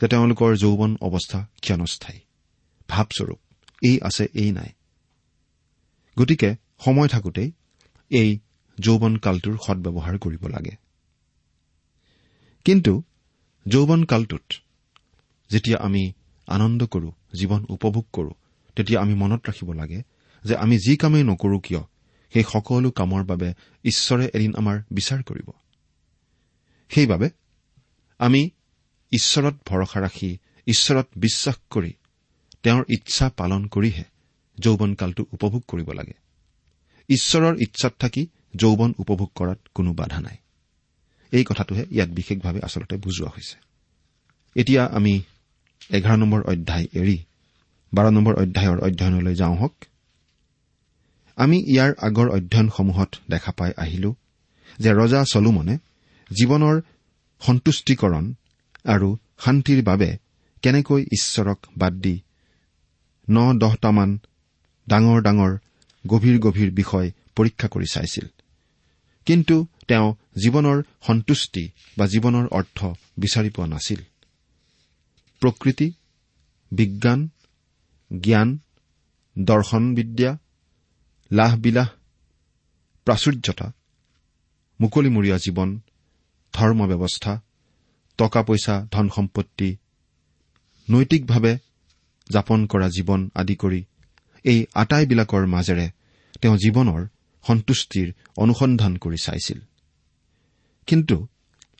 যে 0.00 0.08
তেওঁলোকৰ 0.08 0.56
যৌৱন 0.56 0.96
অৱস্থা 1.00 1.46
ক্ষণস্থায়ী। 1.62 2.20
ভাৱস্বৰূপ 2.88 3.38
এই 3.82 4.00
আছে 4.02 4.28
এই 4.34 4.52
নাই। 4.52 4.68
গতিকে 6.18 6.56
সময় 6.84 7.08
থাকোঁতেই 7.08 7.52
এই 8.10 8.38
যৌৱন 8.80 9.16
কালটোৰ 9.16 9.58
সদব্যৱহাৰ 9.66 10.18
কৰিব 10.18 10.46
লাগে। 10.46 10.76
কিন্তু 12.64 13.02
যৌৱন 13.68 14.04
কালটোত 14.04 14.52
যেতিয়া 15.50 15.78
আমি 15.78 16.12
আনন্দ 16.46 16.86
কৰো 16.86 17.12
জীৱন 17.34 17.66
উপভোগ 17.68 18.06
কৰো 18.12 18.30
তেতিয়া 18.76 19.00
আমি 19.00 19.14
মনত 19.14 19.48
ৰাখিব 19.48 19.72
লাগে 19.72 20.02
যে 20.44 20.56
আমি 20.56 20.78
যি 20.78 20.96
কামেই 20.96 21.22
নকৰো 21.22 21.58
কিয় 21.58 21.82
সেই 22.32 22.44
সকলো 22.52 22.90
কামৰ 22.90 23.24
বাবে 23.24 23.54
ঈশ্বৰে 23.84 24.30
এদিন 24.34 24.54
আমাৰ 24.54 24.82
বিচাৰ 24.90 25.22
কৰিব। 25.22 25.50
সেইবাবে 26.88 27.30
আমি 28.18 28.50
ঈশ্বৰত 29.12 29.54
ভৰসা 29.66 30.00
ৰাখি 30.00 30.38
ঈশ্বৰত 30.66 31.06
বিশ্বাস 31.16 31.56
কৰি 31.70 31.92
তেওঁৰ 32.62 32.84
ইচ্ছা 32.88 33.30
পালন 33.36 33.66
কৰিহে 33.66 34.04
যৌৱন 34.58 34.94
কালটো 34.94 35.26
উপভোগ 35.32 35.64
কৰিব 35.68 35.92
লাগে। 35.92 36.12
ঈশ্বৰৰ 37.08 37.56
ইচ্ছাত 37.60 37.94
থাকি 37.98 38.26
যৌৱন 38.56 38.94
উপভোগ 38.98 39.30
কৰাত 39.34 39.58
কোনো 39.74 39.92
বাধা 39.92 40.20
নাই। 40.20 40.36
এই 41.32 41.44
কথাটোহে 41.44 41.84
ইয়াত 41.90 42.08
বিশেষভাৱে 42.08 42.60
আচলতে 42.60 42.96
বুজোৱা 42.96 43.28
হৈছে। 43.28 43.58
এতিয়া 44.54 44.86
আমি 44.86 45.22
এঘাৰ 45.88 46.16
নম্বৰ 46.16 46.40
অধ্যায় 46.42 46.86
এৰি 46.94 47.18
বাৰ 47.94 48.10
নম্বৰ 48.10 48.34
অধ্যায়ৰ 48.34 48.78
অধ্যয়নলৈ 48.80 49.34
যাওঁ 49.34 49.56
হওক। 49.56 49.74
আমি 51.36 51.58
ইয়াৰ 51.58 51.94
আগৰ 51.98 52.28
অধ্যয়নসমূহত 52.30 53.10
দেখা 53.30 53.52
পাই 53.52 53.72
আহিলো 53.76 54.14
যে 54.78 54.90
ৰজা 54.92 55.24
চলোমনে 55.32 55.78
জীৱনৰ 56.30 56.80
সন্তুষ্টিকৰণ 57.40 58.34
আৰু 58.84 59.16
শান্তিৰ 59.44 59.82
বাবে 59.82 60.18
কেনেকৈ 60.62 61.02
ঈশ্বৰক 61.02 61.58
বাদ 61.76 61.92
দি 61.92 62.20
ন 63.30 63.58
দহটামান 63.58 64.18
ডাঙৰ 64.88 65.22
ডাঙৰ 65.22 65.58
গভীৰ 66.06 66.38
গভীৰ 66.38 66.70
বিষয় 66.70 67.10
পৰীক্ষা 67.36 67.68
কৰি 67.68 67.86
চাইছিল। 67.92 68.26
কিন্তু 69.26 69.66
তেওঁ 69.88 70.14
জীৱনৰ 70.44 70.82
সন্তুষ্টি 71.06 71.70
বা 71.98 72.06
জীৱনৰ 72.06 72.46
অৰ্থ 72.46 72.78
বিচাৰি 73.18 73.50
পোৱা 73.50 73.66
নাছিল। 73.66 74.00
প্ৰকৃতি 75.40 75.92
বিজ্ঞান 76.72 77.28
জ্ঞান 78.20 78.58
দৰ্শনবিদ্যা 79.38 80.38
লাহবিলাহ 81.32 81.88
প্ৰাচুৰ্যতা 83.04 83.72
মুকলিমূৰীয়া 84.80 85.38
জীৱন 85.38 85.80
ধৰ্ম 86.52 86.86
ব্যৱস্থা 86.86 87.42
টকা 88.18 88.42
পইচা 88.42 88.86
ধন 88.92 89.08
সম্পত্তি 89.08 89.76
নৈতিকভাৱে 90.90 91.58
যাপন 92.30 92.66
কৰা 92.66 92.88
জীৱন 92.88 93.30
আদি 93.34 93.54
কৰি 93.54 93.84
এই 94.44 94.66
আটাইবিলাকৰ 94.74 95.46
মাজেৰে 95.46 95.90
তেওঁ 96.42 96.56
জীৱনৰ 96.56 97.06
সন্তুষ্টিৰ 97.46 98.12
অনুসন্ধান 98.36 98.96
কৰি 98.96 99.16
চাইছিল। 99.22 99.58
কিন্তু 100.86 101.26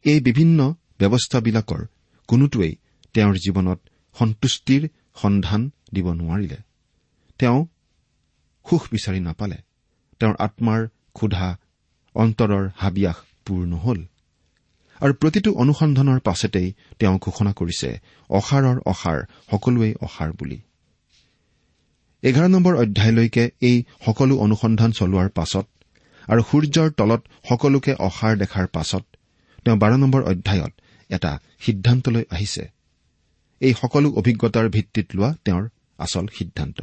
এই 0.04 0.20
বিভিন্ন 0.20 0.74
ব্যৱস্থাবিলাকৰ 0.98 1.86
কোনোটোৱেই 2.28 2.76
তেওঁৰ 3.14 3.34
জীৱনত 3.44 3.78
সন্তুষ্টিৰ 4.16 4.82
সন্ধান 5.22 5.60
দিব 5.94 6.06
নোৱাৰিলে। 6.12 6.58
তেওঁ 7.38 7.58
সুখ 8.66 8.82
বিচাৰি 8.92 9.20
নাপালে। 9.20 9.58
তেওঁৰ 10.20 10.34
আত্মাৰ 10.38 10.80
ক্ষুধা 11.14 11.48
অন্তৰৰ 12.14 12.64
হাবিয়াস 12.76 13.18
পূৰ 13.46 13.60
নহল 13.66 14.00
আৰু 15.00 15.12
প্ৰতিটো 15.14 15.50
অনুসন্ধানৰ 15.54 16.18
পাছতেই 16.20 16.68
তেওঁ 16.98 17.18
ঘোষণা 17.18 17.52
কৰিছে 17.52 17.88
অসাৰৰ 18.30 18.78
অসাৰ 18.86 19.18
সকলোৱেই 19.50 19.94
অসাৰ 20.00 20.30
বুলি। 20.32 20.58
এঘাৰ 22.22 22.48
নম্বৰ 22.48 22.74
অধ্যায়লৈকে 22.76 23.44
এই 23.60 23.76
সকলো 24.06 24.34
অনুসন্ধান 24.36 24.90
চলোৱাৰ 24.92 25.28
পাছত 25.28 25.66
আৰু 26.28 26.42
সূৰ্যৰ 26.50 26.88
তলত 26.90 27.22
সকলোকে 27.48 27.92
অসাৰ 28.08 28.32
দেখাৰ 28.36 28.66
পাছত 28.66 29.04
তেওঁ 29.64 29.76
বাৰ 29.76 29.92
নম্বৰ 29.98 30.22
অধ্যায়ত 30.22 30.72
এটা 31.10 31.32
সিদ্ধান্তলৈ 31.60 32.24
আহিছে। 32.30 32.64
এই 33.60 33.72
সকলো 33.72 34.08
অভিজ্ঞতাৰ 34.10 34.66
ভিত্তিত 34.68 35.06
লোৱা 35.16 35.30
তেওঁৰ 35.44 35.64
আচল 35.98 36.26
সিদ্ধান্ত। 36.38 36.78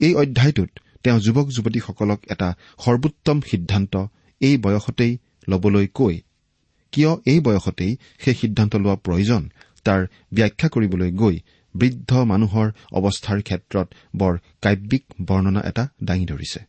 এই 0.00 0.12
অধ্যায়টোত 0.14 0.70
তেওঁ 1.02 1.18
যুৱক 1.20 1.46
যুৱতীসকলক 1.56 2.20
এটা 2.30 2.48
সৰ্বোত্তম 2.78 3.38
সিদ্ধান্ত 3.50 3.94
এই 4.40 4.54
বয়সতেই 4.56 5.12
ল'বলৈ 5.48 5.86
কৈ 5.94 6.14
কিয় 6.92 7.12
এই 7.26 7.38
বয়সতেই 7.40 7.92
সেই 8.18 8.34
সিদ্ধান্ত 8.34 8.72
লোৱা 8.76 8.96
প্ৰয়োজন 9.06 9.42
তাৰ 9.84 10.00
ব্যাখ্যা 10.34 10.68
কৰিবলৈ 10.68 11.10
গৈ 11.12 11.36
বৃদ্ধ 11.74 12.10
মানুহৰ 12.32 12.68
অৱস্থাৰ 12.92 13.38
ক্ষেত্ৰত 13.42 13.88
বৰ 14.16 14.34
কাব্যিক 14.62 15.04
বৰ্ণনা 15.26 15.60
এটা 15.60 15.84
দাঙি 16.04 16.26
ধৰিছে। 16.26 16.60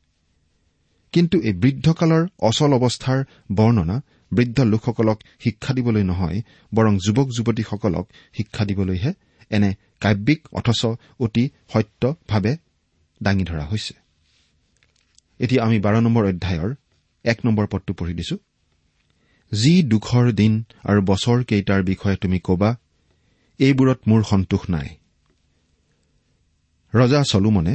কিন্তু 1.14 1.36
এই 1.42 1.54
বৃদ্ধকালৰ 1.54 2.24
অচল 2.40 2.72
অৱস্থাৰ 2.74 3.20
বৰ্ণনা 3.52 3.98
বৃদ্ধ 4.36 4.58
লোকসকলক 4.74 5.18
শিক্ষা 5.40 5.72
দিবলৈ 5.74 6.04
নহয় 6.04 6.38
বৰং 6.74 6.94
যুৱক 7.06 7.28
যুৱতীসকলক 7.38 8.06
শিক্ষা 8.34 8.64
দিবলৈহে 8.66 9.12
এনে 9.50 9.70
কাব্যিক 10.00 10.42
অথচ 10.52 10.82
অতি 11.20 11.44
সত্যভাৱে 11.74 12.54
দাঙি 13.22 13.44
ধৰা 13.44 13.66
হৈছে। 13.66 13.94
এতিয়া 15.40 15.62
আমি 15.66 15.78
বাৰ 15.80 15.96
নম্বৰ 16.02 16.24
অধ্যায়ৰ 16.26 16.72
এক 17.26 17.38
নম্বৰ 17.46 17.66
পদটো 17.68 17.92
পঢ়ি 17.94 18.14
দিছো। 18.14 18.36
যি 19.52 19.74
দুখৰ 19.84 20.26
দিন 20.32 20.54
আৰু 20.84 21.00
বছৰ 21.02 21.38
কেইটাৰ 21.44 21.82
বিষয়ে 21.84 22.16
তুমি 22.16 22.38
কবা 22.44 22.70
এইবোৰত 23.60 24.00
মোৰ 24.08 24.22
সন্তোষ 24.24 24.64
নাই 24.70 24.90
ৰজা 26.94 27.22
চলোমনে 27.24 27.74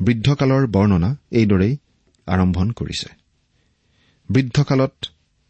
বৃদ্ধকালৰ 0.00 0.64
বৰ্ণনা 0.66 1.10
এইদৰেই 1.32 1.74
আৰম্ভণ 2.26 2.68
কৰিছে। 2.70 3.08
বৃদ্ধকালত 4.28 4.94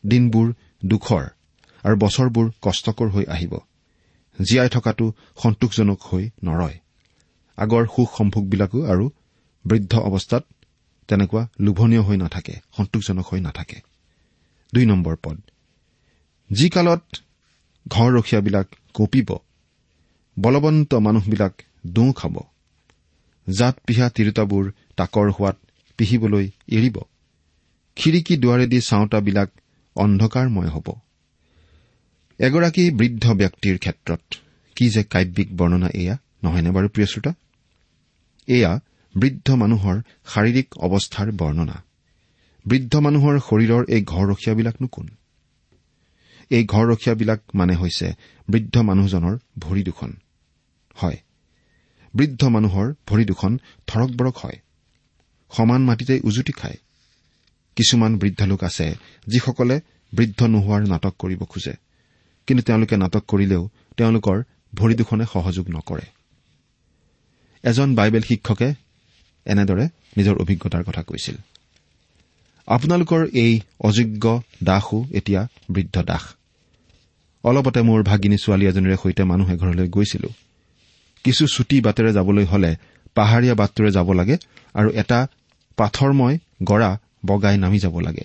দিনবোৰ 0.06 0.48
দুখৰ 0.84 1.24
আৰু 1.84 1.96
বছৰবোৰ 1.96 2.46
কষ্টকৰ 2.62 3.08
হৈ 3.08 3.24
আহিব। 3.24 3.52
জীয়াই 4.38 4.68
থকাটো 4.68 5.06
সন্তোষজনক 5.42 5.98
হৈ 6.02 6.30
নৰয়। 6.44 6.76
আগৰ 7.58 7.84
সুখ 7.86 8.08
সম্ভোগবিলাকো 8.18 8.78
আৰু 8.84 9.10
বৃদ্ধ 9.64 9.92
অৱস্থাত 9.98 10.44
তেনেকুৱা 11.08 11.42
লোভনীয় 11.60 12.02
হৈ 12.02 12.16
নাথাকে 12.16 12.54
সন্তোষজনক 12.76 13.26
হৈ 13.26 13.40
নাথাকে। 13.40 13.78
দুই 14.74 14.86
নম্বৰ 14.86 15.16
পদ। 15.22 15.38
ঘৰ 17.88 18.12
ৰখীয়াবিলাক 18.12 18.66
কঁপিব 18.94 19.30
বলৱন্ত 20.38 20.94
মানুহবিলাক 20.94 21.52
দোঁ 21.86 22.12
খাব 22.12 22.34
জাত 23.48 23.78
পিহা 23.86 24.06
তিৰোতাবোৰ 24.08 24.72
তাকৰ 24.96 25.30
হোৱাত 25.30 25.56
পিহিবলৈ 25.98 26.46
এৰিব 26.68 26.96
খিৰিকী 27.96 28.36
দুৱাৰেদি 28.36 28.80
চাওঁতাবিলাক 28.80 29.50
অন্ধকাৰময় 29.96 30.68
হ'ব। 30.68 30.92
এগৰাকী 32.38 32.90
বৃদ্ধ 32.90 33.32
ব্যক্তিৰ 33.32 33.78
ক্ষেত্ৰত 33.78 34.20
কি 34.76 34.90
যে 34.90 35.02
কাব্যিক 35.04 35.56
বৰ্ণনা 35.56 35.88
এয়া 35.94 36.14
নহয়নে 36.44 36.70
বাৰু 36.70 36.88
প্ৰিয় 36.88 37.06
শ্ৰোতা? 37.06 37.32
এয়া 38.48 38.80
বৃদ্ধ 39.14 39.50
মানুহৰ 39.52 39.96
শাৰীৰিক 40.26 40.68
অৱস্থাৰ 40.76 41.32
বৰ্ণনা। 41.32 41.82
বৃদ্ধ 42.66 42.96
মানুহৰ 42.96 43.38
শৰীৰৰ 43.38 43.84
এই 43.88 44.02
ঘৰ 44.02 44.24
ৰখীয়াবিলাকনো 44.28 44.88
কোন 44.88 45.08
এই 46.50 46.64
ঘৰ 46.64 46.84
ৰখীয়াবিলাক 46.86 47.40
মানে 47.54 47.74
হৈছে 47.74 48.12
বৃদ্ধ 48.48 48.78
মানুহজনৰ 48.78 49.38
ভৰি 49.58 49.82
দুখন। 49.82 50.10
হয় 50.94 51.18
বৃদ্ধ 52.14 52.44
মানুহৰ 52.44 52.94
ভৰি 53.06 53.24
দুখন 53.24 53.58
থৰক 53.86 54.10
বৰক 54.10 54.36
হয়। 54.36 54.58
সমান 55.50 55.84
মাটিতে 55.84 56.20
উজুতি 56.24 56.52
খায়। 56.52 56.76
কিছুমান 57.76 58.18
বৃদ্ধ 58.18 58.42
লোক 58.42 58.64
আছে 58.64 58.94
যিসকলে 59.26 59.80
বৃদ্ধ 60.12 60.42
নোহোৱাৰ 60.42 60.88
নাটক 60.88 61.14
কৰিব 61.18 61.44
খোজে। 61.44 61.72
কিন্তু 62.46 62.62
তেওঁলোকে 62.64 62.96
নাটক 62.96 63.24
কৰিলেও 63.28 63.68
তেওঁলোকৰ 63.96 64.42
ভৰি 64.74 64.94
দুখনে 64.94 65.24
সহযোগ 65.32 65.68
নকৰে। 65.68 66.06
এজন 67.62 67.94
বাইবেল 67.94 68.22
শিক্ষকে 68.22 68.74
এনেদৰে 69.46 69.88
নিজৰ 70.16 70.36
অভিজ্ঞতাৰ 70.38 70.84
কথা 70.84 71.02
কৈছিল। 71.02 71.34
আপোনালোকৰ 72.66 73.26
এই 73.32 73.60
অযোগ্য 73.80 74.42
দাসো 74.64 75.04
এতিয়া 75.12 75.48
বৃদ্ধ 75.70 76.02
দাস। 76.02 76.22
অলপতে 77.44 77.82
মোৰ 77.82 78.02
ভাগিনী 78.02 78.36
ছোৱালী 78.36 78.66
এজনীৰে 78.66 78.96
সৈতে 79.02 79.24
মানুহ 79.24 79.52
এঘৰলৈ 79.52 79.88
গৈছিলো। 79.88 80.28
কিছু 81.24 81.46
চুটি 81.46 81.80
বাটেৰে 81.80 82.12
যাবলৈ 82.12 82.44
হলে 82.44 82.76
পাহাৰীয়া 83.14 83.54
বাটটোৰে 83.54 83.90
যাব 83.90 84.12
লাগে 84.12 84.36
আৰু 84.74 84.90
এটা 84.90 85.26
পাথৰময় 85.76 86.38
গৰা 86.62 86.98
বগাই 87.26 87.56
নামি 87.58 87.78
যাব 87.78 88.00
লাগে। 88.00 88.24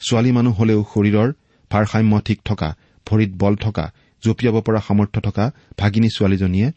ছোৱালী 0.00 0.30
মানুহ 0.32 0.54
হলেও 0.60 0.80
শৰীৰৰ 0.94 1.28
ভাৰসাম্য 1.70 2.20
ঠিক 2.20 2.38
থকা 2.44 2.68
ভৰিত 3.06 3.30
বল 3.32 3.54
থকা 3.56 3.84
জঁপিয়াব 4.22 4.56
পৰা 4.60 4.80
সামৰ্থ্য 4.88 5.20
থকা 5.20 5.44
ভাগিনী 5.78 6.08
ছোৱালীজনীয়ে 6.08 6.68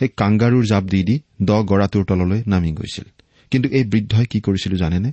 সেই 0.00 0.08
কাংগাৰুৰ 0.16 0.64
জাপ 0.66 0.84
দি 0.84 1.00
দি 1.02 1.16
দ 1.42 1.50
গৰাটোৰ 1.50 2.04
তললৈ 2.04 2.40
নামি 2.46 2.70
গৈছিল। 2.72 3.06
কিন্তু 3.50 3.68
এই 3.68 3.84
বৃদ্ধই 3.84 4.26
কি 4.26 4.38
কৰিছিল 4.40 4.72
জানেনে? 4.76 5.10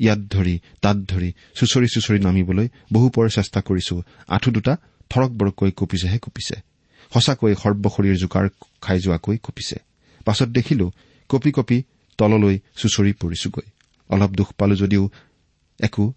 ইয়াত 0.00 0.20
ধৰি 0.34 0.54
তাত 0.82 0.96
ধৰি 0.96 1.30
চুচৰি 1.54 1.88
চুচৰি 1.94 2.18
নামিবলৈ 2.18 2.68
বহুপৰ 2.92 3.24
চেষ্টা 3.30 3.60
কৰিছো। 3.60 3.94
আঁঠু 4.28 4.50
দুটা 4.50 4.76
ফৰক 5.10 5.30
বৰকৈ 5.30 5.70
কঁপিছেহে 5.70 6.18
কঁপিছে। 6.18 6.56
সঁচাকৈ 7.12 7.54
সৰ্বশৰীৰ 7.54 8.16
জোকাৰ 8.16 8.44
খাই 8.80 8.98
যোৱাকৈ 9.00 9.36
কঁপিছে। 9.36 9.76
পাছত 10.24 10.48
দেখিলো 10.48 10.86
কঁপি 11.28 11.50
কঁপি 11.52 11.78
তললৈ 12.18 12.56
চুচৰি 12.76 13.12
পৰিছোগৈ। 13.12 13.66
অলপ 14.10 14.30
দুখ 14.30 14.52
পালো 14.52 14.74
যদিও 14.74 15.10
একো 15.80 16.12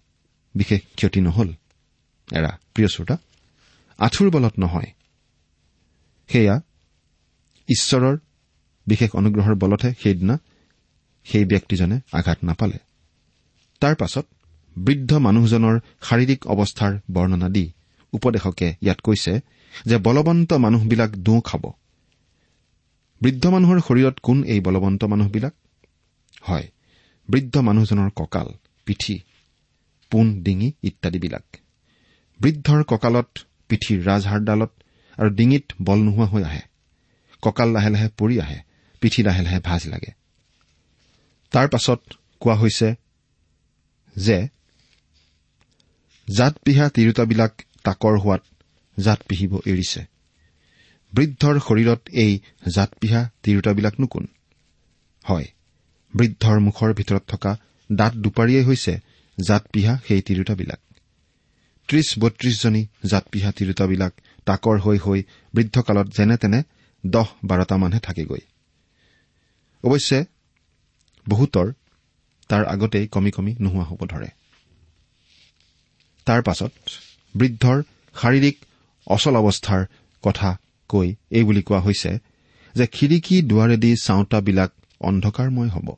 বিশেষ 0.54 0.80
ক্ষতি 0.96 1.20
নহল। 1.20 1.48
এৰা 2.32 2.58
প্ৰিয় 2.74 2.88
শ্ৰোতা 2.88 3.16
আঁঠুৰ 3.98 4.30
বলত 4.30 4.54
নহয়। 4.58 4.90
সেয়া 6.28 6.60
ঈশ্বৰৰ 7.68 8.16
বিশেষ 8.86 9.10
অনুগ্ৰহৰ 9.14 9.54
বলতহে 9.54 9.94
সেইদিনা 10.02 10.38
সেই 11.24 11.44
ব্যক্তিজনে 11.44 12.00
আঘাত 12.12 12.38
নাপালে। 12.42 12.78
তাৰ 13.80 13.94
পাছত 13.94 14.26
বৃদ্ধ 14.78 15.14
মানুহজনৰ 15.16 15.80
শাৰীৰিক 16.02 16.46
অৱস্থাৰ 16.46 16.92
বৰ্ণনা 17.12 17.48
দি 17.48 17.72
উপদেশকে 18.12 18.74
ইয়াত 18.82 19.00
কৈছে 19.00 19.40
যে 19.86 19.96
বলৱন্ত 19.98 20.52
মানুহবিলাক 20.52 21.10
দোঁ 21.16 21.40
খাব। 21.40 21.62
বৃদ্ধ 23.20 23.46
মানুহৰ 23.46 23.78
শৰীৰত 23.80 24.16
কোন 24.22 24.44
এই 24.44 24.60
বলৱন্ত 24.60 25.04
মানুহবিলাক? 25.04 25.54
হয় 26.42 26.66
বৃদ্ধ 27.28 27.56
মানুহজনৰ 27.58 28.10
কঁকাল 28.10 28.48
পিঠি 28.84 29.20
পোন 30.10 30.26
ডিঙি 30.42 30.72
ইত্যাদিবিলাক। 30.82 31.44
বৃদ্ধৰ 32.40 32.84
কঁকালত 32.84 33.28
পিঠিৰ 33.68 33.98
ৰাজহাড়ডালত 34.06 34.72
আৰু 35.18 35.30
ডিঙিত 35.30 35.64
বল 35.82 35.98
নোহোৱা 35.98 36.26
হৈ 36.26 36.42
আহে। 36.42 36.62
কঁকাল 37.42 37.68
লাহে 37.72 37.90
লাহে 37.90 38.08
পৰি 38.18 38.40
আহে 38.40 38.58
পিঠি 39.00 39.22
লাহে 39.22 39.42
লাহে 39.42 39.60
ভাজ 39.60 39.86
লাগে। 39.86 40.12
তাৰ 41.52 41.68
পাছত 41.68 42.00
কোৱা 42.40 42.54
হৈছে 42.54 42.94
যে 44.16 44.48
জাত 46.28 46.54
পিহা 46.64 46.88
তিৰোতাবিলাক 46.88 47.52
তাকৰ 47.84 48.18
হোৱাত 48.18 48.42
জাত 48.98 49.20
পিহিব 49.28 49.52
এৰিছে। 49.66 50.00
বৃদ্ধৰ 51.12 51.60
শৰীৰত 51.60 52.00
এই 52.12 52.32
জাত 52.68 52.90
পিহা 53.00 53.20
তিৰোতাবিলাকনো 53.42 54.06
কোন? 54.06 54.24
হয় 55.24 55.46
বৃদ্ধৰ 56.14 56.58
মুখৰ 56.60 56.92
ভিতৰত 56.94 57.24
থকা 57.28 57.56
দাঁত 57.92 58.14
দুপাৰীয়েই 58.14 58.64
হৈছে 58.64 59.00
জাত 59.38 59.62
পিহা 59.72 59.94
সেই 60.08 60.22
তিৰোতাবিলাক। 60.22 60.80
ত্ৰিশ 61.88 62.08
বত্ৰিশজনী 62.18 62.86
জাত 63.04 63.24
পিহা 63.32 63.50
তিৰোতাবিলাক 63.52 64.12
তাকৰ 64.46 64.78
হৈ 64.78 64.98
হৈ 64.98 65.22
বৃদ্ধকালত 65.54 66.06
যেনে 66.08 66.36
তেনে 66.36 66.62
দহ 67.06 67.28
বাৰটামানহে 67.44 68.00
থাকেগৈ। 68.00 68.40
অৱশ্যে 69.84 70.24
বহুতৰ 71.28 71.72
তাৰ 72.48 72.64
আগতেই 72.64 73.06
কমি 73.06 73.30
কমি 73.30 73.52
নোহোৱা 73.60 73.84
হ'ব 73.84 74.00
ধৰে। 74.06 74.28
তাৰ 76.26 76.42
পাছত 76.42 76.72
বৃদ্ধৰ 77.36 77.82
শাৰীৰিক 78.14 78.56
অচল 79.06 79.36
অৱস্থাৰ 79.36 79.82
কথা 80.24 80.50
কৈ 80.88 81.14
এই 81.30 81.44
বুলি 81.44 81.62
কোৱা 81.62 81.80
হৈছে 81.80 82.10
যে 82.74 82.86
খিৰিকী 82.86 83.42
দুৱাৰেদি 83.42 83.90
চাওঁতাবিলাক 83.96 84.70
অন্ধকাৰময় 85.00 85.68
হ'ব। 85.68 85.88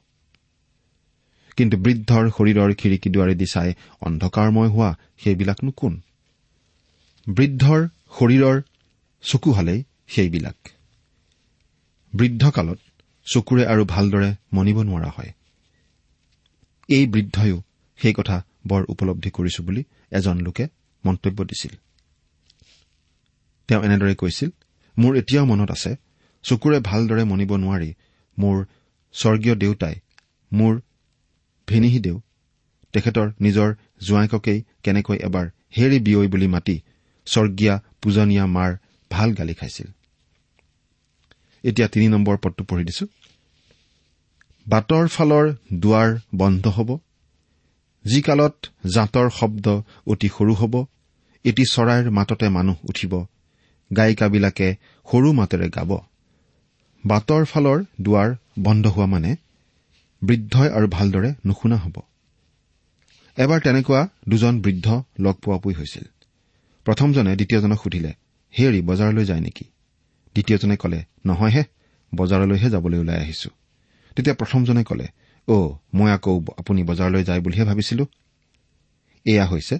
কিন্তু 1.57 1.77
বৃদ্ধৰ 1.77 2.25
শৰীৰৰ 2.31 2.75
খিৰিকী 2.75 3.11
দুৱাৰেদি 3.11 3.47
চাই 3.47 3.75
অন্ধকাৰময় 4.01 4.69
হোৱা 4.69 4.91
সেইবিলাকনো 5.25 5.71
কোন? 5.71 6.01
বৃদ্ধৰ 7.29 7.89
শৰীৰৰ 8.19 8.57
চকুহালেই 9.23 9.85
সেইবিলাক। 10.09 10.57
বৃদ্ধকালত 12.13 12.79
চকুৰে 13.27 13.67
আৰু 13.67 13.85
ভালদৰে 13.85 14.31
মনিব 14.53 14.83
নোৱাৰা 14.83 15.11
হয়। 15.11 15.33
এই 16.89 17.07
বৃদ্ধয়ো 17.07 17.63
সেই 17.99 18.13
কথা 18.13 18.45
বৰ 18.67 18.83
উপলব্ধি 18.89 19.31
কৰিছো 19.31 19.63
বুলি 19.63 19.85
এজন 20.11 20.37
লোকে 20.41 20.65
মন্তব্য 21.05 21.45
দিছিল। 21.45 21.75
তেওঁ 23.69 23.83
এনেদৰে 23.83 24.15
কৈছিল 24.15 24.51
মোৰ 24.99 25.17
এতিয়াও 25.17 25.47
মনত 25.47 25.71
আছে 25.71 25.97
চকুৰে 26.43 26.81
ভালদৰে 26.81 27.25
মনিব 27.25 27.57
নোৱাৰি 27.57 27.95
মোৰ 28.39 28.65
স্বৰ্গীয় 29.12 29.55
দেউতাই 29.55 29.94
মোৰ 30.53 30.81
ভেনিহিদেউ 31.68 32.20
তেখেতৰ 32.92 33.33
নিজৰ 33.40 33.75
জোঁৱাইককেই 34.01 34.64
কেনেকৈ 34.83 35.16
এবাৰ 35.16 35.46
হেৰি 35.77 35.99
বিয়ৈ 35.99 36.27
বুলি 36.29 36.46
মাতি 36.46 36.81
স্বৰ্গীয়া 37.27 37.83
পূজনীয়া 38.03 38.46
মাৰ 38.46 38.77
ভাল 39.11 39.33
গালি 39.33 39.55
খাইছিল। 39.55 39.88
বাটৰ 44.66 45.09
ফালৰ 45.09 45.55
দুৱাৰ 45.75 46.18
বন্ধ 46.35 46.68
হ'ব। 46.68 46.99
যি 48.05 48.23
কালত 48.23 48.66
জাঁতৰ 48.87 49.31
শব্দ 49.31 49.83
অতি 50.07 50.29
সৰু 50.29 50.55
হ'ব 50.55 50.85
এটি 51.44 51.64
চৰাইৰ 51.64 52.11
মাততে 52.11 52.49
মানুহ 52.49 52.77
উঠিব। 52.88 53.25
গায়িকাবিলাকে 53.96 54.77
সৰু 55.12 55.33
মাতেৰে 55.33 55.68
গাব। 55.68 55.99
বাটৰ 57.07 57.44
ফালৰ 57.44 57.85
দুৱাৰ 58.01 58.35
বন্ধ 58.59 58.87
হোৱা 58.87 59.07
মানে 59.07 59.37
বৃদ্ধই 60.23 60.69
আৰু 60.69 60.87
ভালদৰে 60.89 61.35
নুশুনা 61.47 61.77
হ'ব। 61.77 61.97
এবাৰ 63.37 63.61
তেনেকুৱা 63.61 64.09
দুজন 64.29 64.61
বৃদ্ধ 64.61 65.03
লগ 65.21 65.35
পোৱাপুই 65.35 65.75
হৈছিল। 65.75 66.05
প্ৰথমজনে 66.85 67.37
দ্বিতীয়জনক 67.37 67.79
সুধিলে 67.83 68.15
হেৰি 68.55 68.81
বজাৰলৈ 68.83 69.25
যায় 69.25 69.41
নেকি? 69.41 69.65
দ্বিতীয়জনে 70.35 70.77
কলে 70.77 71.05
নহয়হে 71.27 71.65
বজাৰলৈহে 72.15 72.71
যাবলৈ 72.71 72.99
ওলাই 72.99 73.17
আহিছো। 73.17 73.51
তেতিয়া 74.17 74.35
প্ৰথমজনে 74.35 74.85
কলে 74.85 75.07
অ' 75.49 75.75
মই 75.95 76.11
আকৌ 76.11 76.45
আপুনি 76.57 76.83
বজাৰলৈ 76.83 77.25
যায় 77.25 77.41
বুলিহে 77.41 77.65
ভাবিছিলো। 77.65 78.07
এয়া 79.27 79.47
হৈছে 79.47 79.79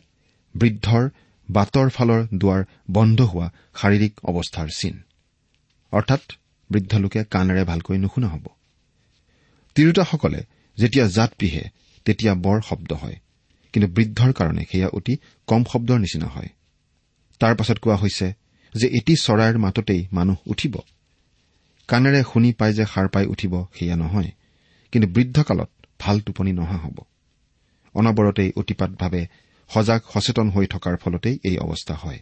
বৃদ্ধৰ 0.56 1.11
বাটৰ 1.50 1.88
ফালৰ 1.90 2.26
দুৱাৰ 2.35 2.64
বন্ধ 2.90 3.20
হোৱা 3.20 3.52
শাৰীৰিক 3.74 4.12
অৱস্থাৰ 4.24 4.68
চিন। 4.68 5.02
অৰ্থাৎ 5.92 6.22
বৃদ্ধ 6.70 6.94
লোকে 6.94 7.24
কাণেৰে 7.24 7.64
ভালকৈ 7.64 7.98
নুশুনা 7.98 8.28
হ'ব। 8.28 8.46
তিৰোতাসকলে 9.80 10.44
যেতিয়া 10.76 11.06
জাত 11.06 11.32
পিহে 11.38 11.64
তেতিয়া 12.04 12.34
বৰ 12.34 12.60
শব্দ 12.60 12.92
হয়। 12.92 13.16
কিন্তু 13.72 13.88
বৃদ্ধৰ 13.88 14.32
কাৰণে 14.32 14.64
সেয়া 14.70 14.88
অতি 14.88 15.16
কম 15.46 15.64
শব্দৰ 15.64 15.98
নিচিনা 15.98 16.26
হয়। 16.26 16.48
তাৰ 17.38 17.56
পাছত 17.56 17.78
কোৱা 17.78 17.96
হৈছে 17.96 18.32
যে 18.74 18.88
এটি 18.88 19.14
চৰাইৰ 19.14 19.58
মাততেই 19.58 20.06
মানুহ 20.12 20.36
উঠিব। 20.46 20.76
কাণেৰে 21.88 22.24
শুনি 22.32 22.52
পাই 22.52 22.74
যে 22.74 22.84
সাৰ 22.86 23.08
পাই 23.08 23.26
উঠিব 23.26 23.64
সেয়া 23.78 23.96
নহয় 23.96 24.30
কিন্তু 24.92 25.08
বৃদ্ধকালত 25.08 25.70
ভাল 25.98 26.20
টোপনি 26.20 26.52
নহা 26.52 26.76
হ'ব। 26.76 26.98
অনবৰতেই 27.94 28.52
অতিপাতভাৱে 28.56 29.26
সজাগ 29.68 30.00
সচেতন 30.14 30.50
হৈ 30.50 30.66
থকাৰ 30.66 30.96
ফলতেই 30.96 31.38
এই 31.44 31.58
অৱস্থা 31.58 31.94
হয়। 31.94 32.18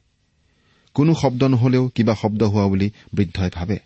কোনো 0.94 1.14
শব্দ 1.14 1.44
নহলেও 1.44 1.88
কিবা 1.88 2.14
শব্দ 2.14 2.42
হোৱা 2.42 2.66
বুলি 2.66 2.90
বৃদ্ধই 3.14 3.51
ভাবে। 3.55 3.79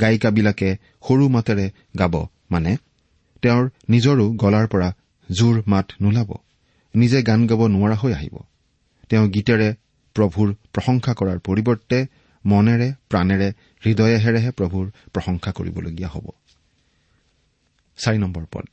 গায়িকাবিলাকে 0.00 0.76
সৰু 1.08 1.28
মাতেৰে 1.28 1.70
গাব 1.98 2.26
মানে 2.50 2.76
তেওঁৰ 3.42 3.70
নিজৰো 3.88 4.32
গলাৰ 4.32 4.66
পৰা 4.66 4.94
জোৰ 5.30 5.62
মাত 5.66 5.92
নোলাব। 6.02 6.32
নিজে 6.94 7.22
গান 7.22 7.46
গাব 7.46 7.66
নোৱাৰা 7.66 7.94
হৈ 7.94 8.12
আহিব। 8.12 8.36
তেওঁ 9.08 9.28
গীতেৰে 9.28 9.74
প্ৰভুৰ 10.14 10.54
প্ৰশংসা 10.72 11.12
কৰাৰ 11.14 11.38
পৰিৱৰ্তে 11.38 12.06
মনেৰে 12.46 12.92
প্ৰাণেৰে 13.08 13.52
হৃদয়েহেৰেহে 13.86 14.50
প্ৰভুৰ 14.50 14.90
প্ৰশংসা 15.12 15.52
কৰিবলগীয়া 15.52 16.08
হ'ব। 16.08 16.30
পদ। 18.52 18.66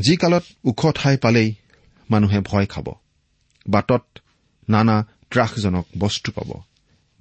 যি 0.00 0.16
কালত 0.16 0.44
ওখ 0.64 0.92
ঠাই 0.94 1.16
পালেই 1.16 1.54
মানুহে 2.10 2.40
ভয় 2.40 2.66
খাব। 2.66 2.86
বাটত 3.68 4.04
নানা 4.68 5.06
ত্ৰাসজনক 5.30 5.86
বস্তু 5.98 6.32
পাব। 6.32 6.62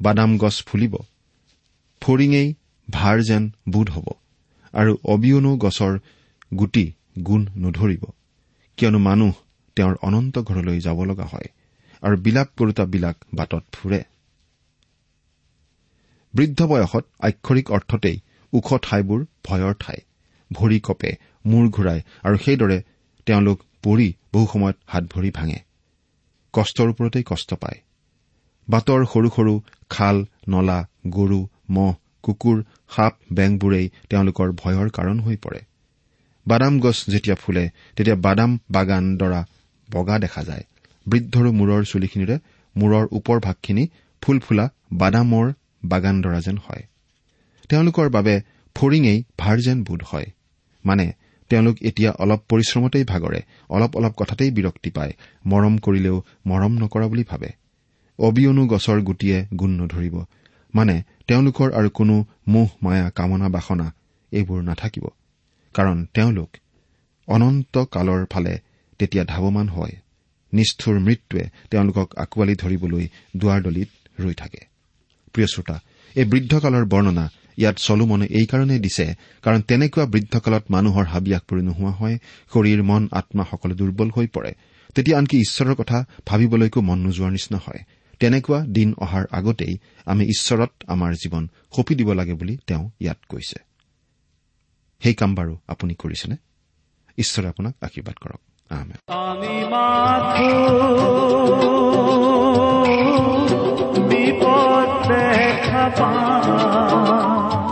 বাদাম 0.02 0.38
গছ 0.38 0.66
ফুলিব। 0.66 0.98
ফৰিঙেই 2.02 2.54
ভাৰ 2.92 3.22
যেন 3.22 3.52
বোধ 3.70 3.90
হ'ব। 3.90 4.06
আৰু 4.74 4.98
অবিয়নো 5.06 5.58
গছৰ 5.58 5.94
গুটি 6.58 6.94
গুণ 7.24 7.42
নধৰিব। 7.58 8.04
কিয়নো 8.78 9.00
মানুহ 9.00 9.34
তেওঁৰ 9.76 9.96
অনন্ত 10.02 10.40
ঘৰলৈ 10.40 10.80
যাব 10.80 11.04
লগা 11.04 11.26
হয় 11.26 11.50
আৰু 12.04 12.18
বিলাপ 12.18 12.48
কৰোতাবিলাক 12.58 13.16
বাটত 13.34 13.64
ফুৰে। 13.74 14.04
বৃদ্ধ 16.34 16.60
বয়সত 16.64 17.06
আক্ষৰিক 17.20 17.72
অৰ্থতেই 17.72 18.18
ওখ 18.54 18.68
ঠাইবোৰ 18.82 19.26
ভয়ৰ 19.46 19.74
ঠাই। 19.80 20.00
ভৰি 20.52 20.80
কপে 20.80 21.12
মূৰ 21.46 21.70
ঘূৰাই 21.70 22.00
আৰু 22.24 22.38
সেইদৰে 22.38 22.84
তেওঁলোক 23.26 23.64
পৰি 23.84 24.14
বহু 24.34 24.48
সময়ত 24.54 24.78
হাত 24.86 25.04
ভৰি 25.04 25.32
ভাঙে। 25.32 25.60
কষ্টৰ 26.54 26.90
ওপৰতেই 26.90 27.24
কষ্ট 27.24 27.54
পায়। 27.54 27.80
বাটৰ 28.70 29.06
সৰু 29.06 29.30
সৰু 29.30 29.62
খাল 29.90 30.26
নলা 30.48 30.88
গৰু 31.08 31.48
মহ 31.70 31.94
কুকুৰ 32.28 32.58
সাপ 32.96 33.14
বেংবোৰেই 33.34 33.86
তেওঁলোকৰ 34.10 34.54
ভয়ৰ 34.62 34.88
কাৰণ 34.90 35.20
হৈ 35.20 35.38
পৰে। 35.44 35.62
বাদাম 36.46 36.80
গছ 36.80 36.98
যেতিয়া 37.10 37.36
ফুলে 37.36 37.64
তেতিয়া 37.96 38.18
বাদাম 38.26 38.52
বাগান 38.72 39.06
দৰা 39.18 39.42
বগা 39.90 40.16
দেখা 40.20 40.44
যায়। 40.44 40.64
বৃদ্ধৰো 41.06 41.52
মূৰৰ 41.60 41.82
চুলিখিনিৰে 41.86 42.36
মূৰৰ 42.76 43.06
ওপৰ 43.12 43.38
ভাগখিনি 43.40 43.84
ফুল 44.22 44.40
ফুলা 44.40 44.66
বাদামৰ 44.94 45.54
বাগান 45.86 46.16
দৰা 46.22 46.40
যেন 46.42 46.58
হয়। 46.58 46.84
তেওঁলোকৰ 47.70 48.10
বাবে 48.10 48.36
ফৰিঙেই 48.76 49.20
ভাৰ 49.38 49.58
যেন 49.60 49.78
বোধ 49.84 50.02
হয়। 50.12 50.28
মানে 50.86 51.06
তেওঁলোক 51.52 51.76
এতিয়া 51.82 52.12
অলপ 52.24 52.42
পৰিশ্ৰমতেই 52.50 53.04
ভাগৰে 53.04 53.40
অলপ 53.70 53.92
অলপ 53.96 54.14
কথাতেই 54.18 54.52
বিৰক্তি 54.52 54.90
পায় 54.90 55.14
মৰম 55.46 55.76
কৰিলেও 55.78 56.18
মৰম 56.46 56.74
নকৰা 56.82 57.08
বুলি 57.08 57.24
ভাবে। 57.24 57.50
অবিয়নো 58.20 58.64
গছৰ 58.68 59.00
গুটিয়ে 59.02 59.38
গুণ 59.56 59.72
নধৰিব। 59.82 60.16
মানে 60.78 60.96
তেওঁলোকৰ 61.28 61.70
আৰু 61.80 61.90
কোনো 61.90 62.16
মোহ 62.48 62.70
মায়া 62.84 63.08
কামনা 63.18 63.48
বাসনা 63.56 63.88
এইবোৰ 64.32 64.60
নাথাকিব। 64.70 65.06
কাৰণ 65.76 65.98
তেওঁলোক 66.16 66.50
অনন্ত 67.28 67.76
কালৰ 67.94 68.22
ফালে 68.34 68.54
তেতিয়া 69.00 69.24
ধাৱমান 69.34 69.68
হয়। 69.70 69.96
নিষ্ঠুৰ 70.54 70.96
মৃত্যুৱে 71.00 71.44
তেওঁলোকক 71.72 72.08
আঁকোৱালি 72.24 72.56
ধৰিবলৈ 72.64 73.06
দুৱাৰদলিত 73.38 73.90
ৰৈ 74.24 74.36
থাকে। 74.42 74.62
প্ৰিয় 75.34 75.48
শ্ৰোতা 75.54 75.78
এই 76.16 76.26
বৃদ্ধকালৰ 76.32 76.86
বৰ্ণনা 76.94 77.26
ইয়াত 77.58 77.78
চলোমনে 77.78 78.26
এইকাৰণেই 78.40 78.80
দিছে 78.80 79.06
কাৰণ 79.44 79.62
তেনেকুৱা 79.70 80.06
বৃদ্ধকালত 80.14 80.64
মানুহৰ 80.70 81.06
হাবিয়াস 81.14 81.44
পৰি 81.50 81.62
নোহোৱা 81.62 81.94
হয় 82.00 82.16
শৰীৰ 82.52 82.82
মন 82.90 83.04
আত্মা 83.20 83.44
সকলো 83.52 83.74
দুৰ্বল 83.80 84.10
হৈ 84.16 84.28
পৰে। 84.36 84.52
তেতিয়া 84.96 85.18
আনকি 85.18 85.36
ঈশ্বৰৰ 85.46 85.76
কথা 85.76 85.98
ভাবিবলৈকো 86.26 86.80
মন 86.82 86.98
নোযোৱাৰ 87.06 87.32
নিচিনা 87.32 87.60
হয়। 87.66 87.82
তেনেকুৱা 88.20 88.66
দিন 88.66 88.94
অহাৰ 88.98 89.26
আগতেই 89.32 89.78
আমি 90.06 90.26
ঈশ্বৰত 90.26 90.70
আমাৰ 90.88 91.14
জীৱন 91.14 91.48
সঁপি 91.76 91.96
দিব 91.96 92.14
লাগে 92.14 92.34
বুলি 92.34 92.58
তেওঁ 92.68 92.90
ইয়াত 93.00 93.18
কৈছে। 93.30 93.60
সেই 95.00 95.14
কাম 95.14 95.36
বাৰু 95.36 95.58
আপুনি 95.68 95.94
কৰিছেনে? 95.94 96.36
ঈশ্বৰে 97.18 97.48
আপোনাক 97.48 97.76
আশীৰ্বাদ 97.82 98.16
কৰক। 98.16 98.42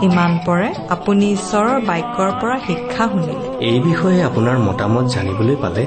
ইমান 0.02 0.38
পৰে 0.46 0.74
আপুনি 0.88 1.32
ঈশ্বৰৰ 1.32 1.80
বাক্যৰ 1.80 2.30
পৰা 2.40 2.58
শিক্ষা 2.66 3.08
শুনিলে। 3.08 3.66
এই 3.66 3.80
বিষয়ে 3.80 4.22
আপোনাৰ 4.22 4.58
মতামত 4.58 5.04
জানিবলৈ 5.14 5.56
পালে 5.56 5.86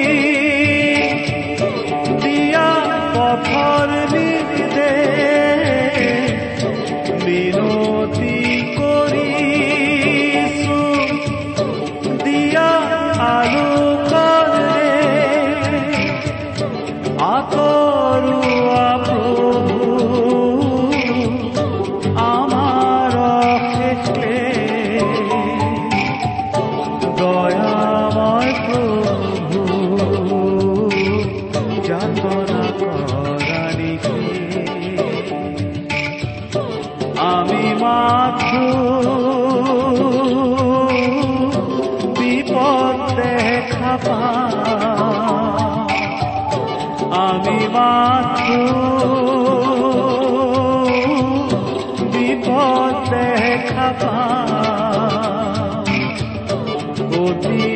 অতি 57.31 57.70